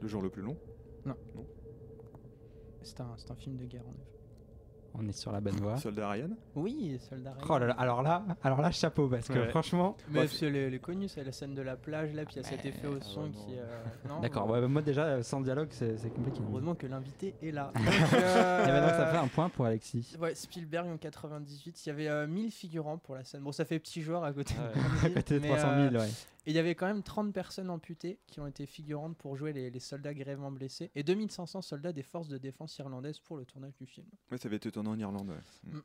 [0.00, 0.56] Le jour le plus long?
[2.82, 4.13] C'est un, c'est un film de guerre en effet.
[4.96, 5.76] On est sur la bonne voie.
[5.76, 6.30] Soldat Ryan.
[6.54, 7.46] Oui, Soldat Ryan.
[7.48, 9.48] Oh là là, alors là, alors là, chapeau, parce que Ouais.
[9.48, 9.96] franchement.
[10.10, 12.48] Mais les, les connus, c'est la scène de la plage là, puis il y a
[12.48, 13.56] cet effet au son qui.
[14.08, 14.18] non.
[14.18, 16.40] euh, D'accord, euh, ouais, moi déjà, euh, sans dialogue, c'est compliqué.
[16.48, 17.72] Heureusement que l'invité est là.
[17.76, 20.16] Et maintenant, ça fait un point pour Alexis.
[20.20, 23.40] Ouais, Spielberg en 98, il y avait euh, 1000 figurants pour la scène.
[23.42, 24.54] Bon, ça fait petit joueur à côté.
[24.54, 26.10] de À côté de mais, 300 euh, 000, ouais.
[26.46, 29.54] Et il y avait quand même 30 personnes amputées qui ont été figurantes pour jouer
[29.54, 33.46] les, les soldats grièvement blessés et 2500 soldats des forces de défense irlandaises pour le
[33.46, 34.06] tournage du film.
[34.30, 35.30] Ouais, ça avait été tourné en Irlande.
[35.30, 35.72] ouais.
[35.72, 35.80] Mm.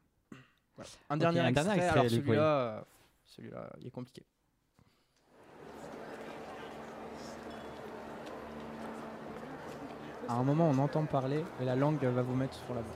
[1.10, 2.82] Un dernier un extrait, alors celui-là, euh,
[3.26, 4.24] celui-là, il est compliqué.
[10.28, 12.96] À un moment, on entend parler et la langue va vous mettre sur la voie.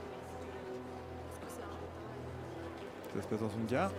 [3.14, 3.92] Ça se passe dans une gare?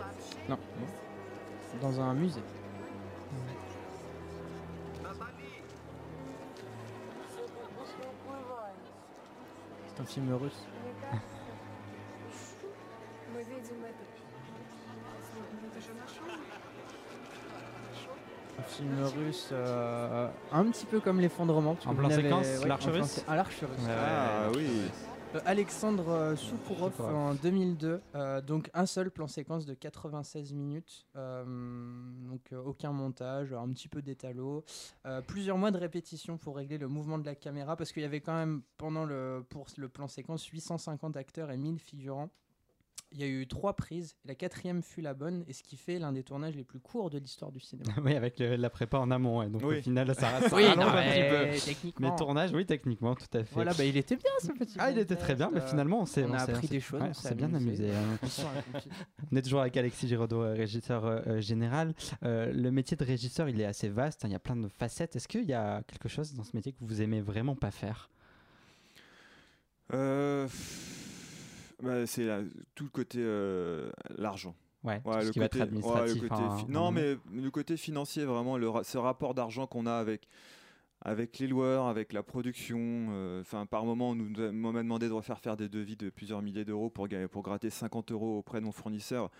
[1.80, 2.40] Dans un musée.
[9.88, 10.66] C'est un film russe.
[18.58, 21.76] Un film russe, euh, un petit peu comme l'effondrement.
[21.86, 23.64] En plan séquence, l'arche russe ah, russe.
[23.88, 24.90] Ah oui.
[25.36, 28.00] Euh, Alexandre euh, Soukourov en 2002.
[28.14, 31.06] euh, donc un seul plan séquence de 96 minutes.
[31.14, 34.64] donc aucun montage, un petit peu d'étalo.
[35.26, 38.20] plusieurs mois de répétition pour régler le mouvement de la caméra parce qu'il y avait
[38.20, 42.30] quand même pendant le pour le plan séquence 850 acteurs et 1000 figurants.
[43.12, 44.16] Il y a eu trois prises.
[44.24, 47.08] La quatrième fut la bonne, et ce qui fait l'un des tournages les plus courts
[47.08, 47.90] de l'histoire du cinéma.
[48.04, 49.38] oui, avec le- la prépa en amont.
[49.38, 49.48] ouais.
[49.48, 49.78] Donc Oui.
[49.78, 51.44] au final, ça, ça Oui, rallonge non, un petit peu.
[51.44, 52.16] mais Mais techniquement.
[52.16, 53.54] tournage, oui, techniquement, tout à fait.
[53.54, 54.74] Voilà, bah, il était bien ce petit.
[54.78, 57.00] ah, il était très bien, mais euh, finalement, on s'est on a appris des choses,
[57.00, 57.90] ouais, on s'est bien amusé.
[57.92, 58.18] hein.
[59.32, 61.94] on est toujours avec Alexis Giraudot, euh, régisseur euh, euh, général.
[62.24, 64.68] Euh, le métier de régisseur, il est assez vaste, hein, il y a plein de
[64.68, 65.14] facettes.
[65.14, 68.10] Est-ce qu'il y a quelque chose dans ce métier que vous aimez vraiment pas faire?
[69.94, 70.48] Euh,
[71.82, 72.28] bah, c'est
[72.74, 74.54] tout le côté euh, l'argent.
[74.84, 76.22] Ouais, Ouais, tout ce le qui va être côté- ouais, administratif.
[76.22, 79.86] le côté hein, en- non, mais le côté financier, vraiment, le ce rapport d'argent qu'on
[79.86, 80.28] a avec,
[81.02, 82.78] avec les loueurs, avec la production.
[83.10, 86.40] euh, Enfin, par moment, on nous m'a demandé de refaire faire des devis de plusieurs
[86.42, 89.30] milliers d'euros pour, pour gratter 50 euros auprès de mon fournisseur.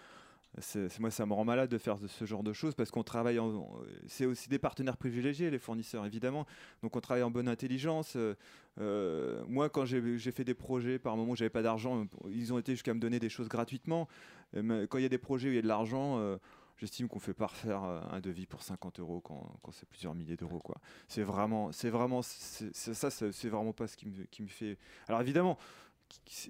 [0.58, 3.38] C'est, moi, ça me rend malade de faire ce genre de choses parce qu'on travaille
[3.38, 3.70] en.
[4.06, 6.46] C'est aussi des partenaires privilégiés, les fournisseurs, évidemment.
[6.82, 8.16] Donc, on travaille en bonne intelligence.
[8.16, 8.34] euh,
[8.80, 12.72] euh, moi, quand j'ai, fait des projets, par moment, j'avais pas d'argent, ils ont été
[12.72, 14.08] jusqu'à me donner des choses gratuitement.
[14.54, 16.36] Quand il y a des projets où il y a de l'argent, euh,
[16.78, 20.62] j'estime qu'on fait pas refaire un devis pour 50 euros quand, c'est plusieurs milliers d'euros.
[21.08, 24.78] C'est vraiment, c'est vraiment, c'est- ça, c'est, vraiment pas ce qui me, fait.
[25.08, 25.58] Alors évidemment,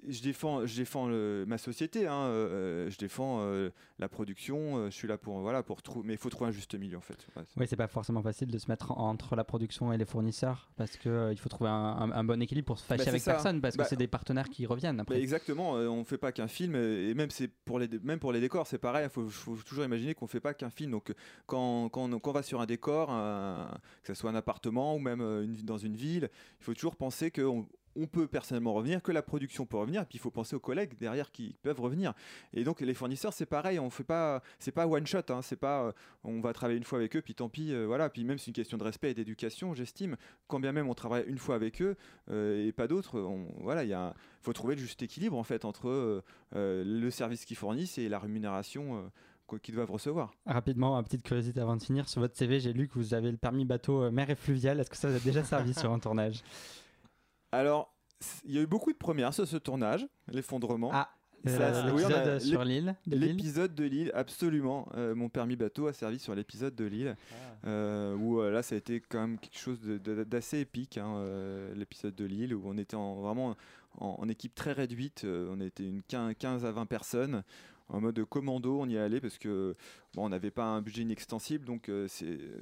[0.07, 4.77] je défends, je défends le- ma société, hein, euh, je défends euh, la production.
[4.77, 6.97] euh, je suis là pour, voilà, pour trouver, mais il faut trouver un juste milieu
[6.97, 7.27] en fait.
[7.35, 10.05] Ouais, Oui, c'est pas forcément facile de se mettre en- entre la production et les
[10.05, 13.03] fournisseurs parce que euh, il faut trouver un, un- un bon équilibre pour se fâcher
[13.05, 13.33] Bah, avec ça.
[13.33, 16.31] personne parce Bah, que c'est des partenaires qui reviennent Bah, exactement, euh, on fait pas
[16.31, 19.05] qu'un film euh, et même c'est pour les même pour les décors c'est pareil.
[19.05, 20.91] Il faut, faut toujours imaginer qu'on fait pas qu'un film.
[20.91, 21.13] Donc euh,
[21.45, 23.71] quand, quand, on, quand on va sur un décor, un-
[24.03, 26.29] que ce soit un appartement ou même euh, une- dans une ville,
[26.59, 27.41] il faut toujours penser que
[27.97, 30.59] on, peut personnellement revenir, que la production peut revenir, et puis il faut penser aux
[30.59, 32.13] collègues derrière qui peuvent revenir.
[32.53, 35.55] Et donc les fournisseurs, c'est pareil, on fait pas, c'est pas one shot, hein, c'est
[35.55, 35.91] pas, euh,
[36.23, 38.09] on va travailler une fois avec eux, puis tant pis, euh, voilà.
[38.09, 40.15] Puis même c'est une question de respect et d'éducation, j'estime.
[40.47, 41.95] Quand bien même on travaille une fois avec eux
[42.29, 43.19] euh, et pas d'autres,
[43.59, 45.89] voilà, il faut trouver le juste équilibre en fait entre
[46.55, 49.09] euh, le service qu'ils fournissent et la rémunération.
[49.47, 50.33] qu- qu'ils doivent recevoir.
[50.45, 52.09] Rapidement, une petite curiosité avant de finir.
[52.09, 54.77] Sur votre CV, j'ai lu que vous avez le permis bateau mer et fluvial.
[54.81, 56.43] Est-ce que ça vous a déjà servi sur un tournage?
[57.57, 57.93] Alors,
[58.45, 60.91] il y a eu beaucoup de premières sur ce tournage, l'effondrement.
[60.93, 61.09] Ah,
[61.45, 64.89] Euh, oui, L'épisode sur l'île de l'île L'épisode de Lille, absolument.
[64.95, 67.15] Euh, mon permis bateau a servi sur l'épisode de Lille,
[67.65, 71.23] euh, où là, ça a été quand même quelque chose d'assez épique, hein,
[71.75, 73.55] l'épisode de Lille, où on était en- vraiment
[73.99, 75.25] en, en équipe très réduite.
[75.25, 77.43] on était une 15, 15 à 20 personnes.
[77.89, 79.75] En mode commando, on y allait parce que
[80.13, 82.07] bon, on n'avait pas un budget inextensible, donc euh,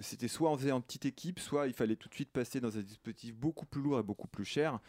[0.02, 2.78] c'était soit on faisait en petite équipe, soit il fallait tout de suite passer dans
[2.78, 4.80] un dispositif beaucoup plus lourd et beaucoup plus cher.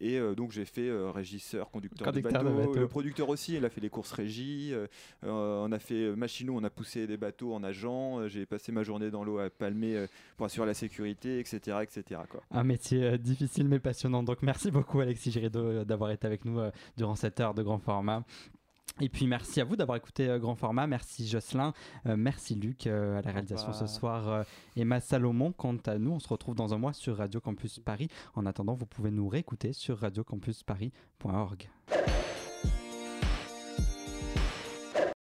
[0.00, 2.68] Et euh, donc j'ai fait euh, régisseur, conducteur, Conducteur de, de bateau.
[2.68, 2.80] bateau.
[2.80, 4.70] Le producteur aussi, il a fait les courses régies.
[4.72, 4.86] euh,
[5.24, 8.20] on a fait machinot, on a poussé des bateaux en nageant.
[8.20, 11.78] euh, j'ai passé ma journée dans l'eau à palmer pour assurer la sécurité, etc.
[11.82, 12.20] etc.
[12.30, 12.42] quoi.
[12.52, 14.22] Un métier difficile mais passionnant.
[14.22, 16.60] Donc merci beaucoup Alexis Girido euh, d'avoir été avec nous
[16.96, 18.22] durant cette heure de grand format.
[19.00, 21.72] Et puis merci à vous d'avoir écouté euh, Grand Format, merci Jocelyn,
[22.06, 24.44] euh, merci Luc euh, à la réalisation ce soir,
[24.76, 25.52] Emma Salomon.
[25.52, 28.08] Quant à nous, on se retrouve dans un mois sur Radio Campus Paris.
[28.34, 31.68] En attendant, vous pouvez nous réécouter sur radiocampusparis.org.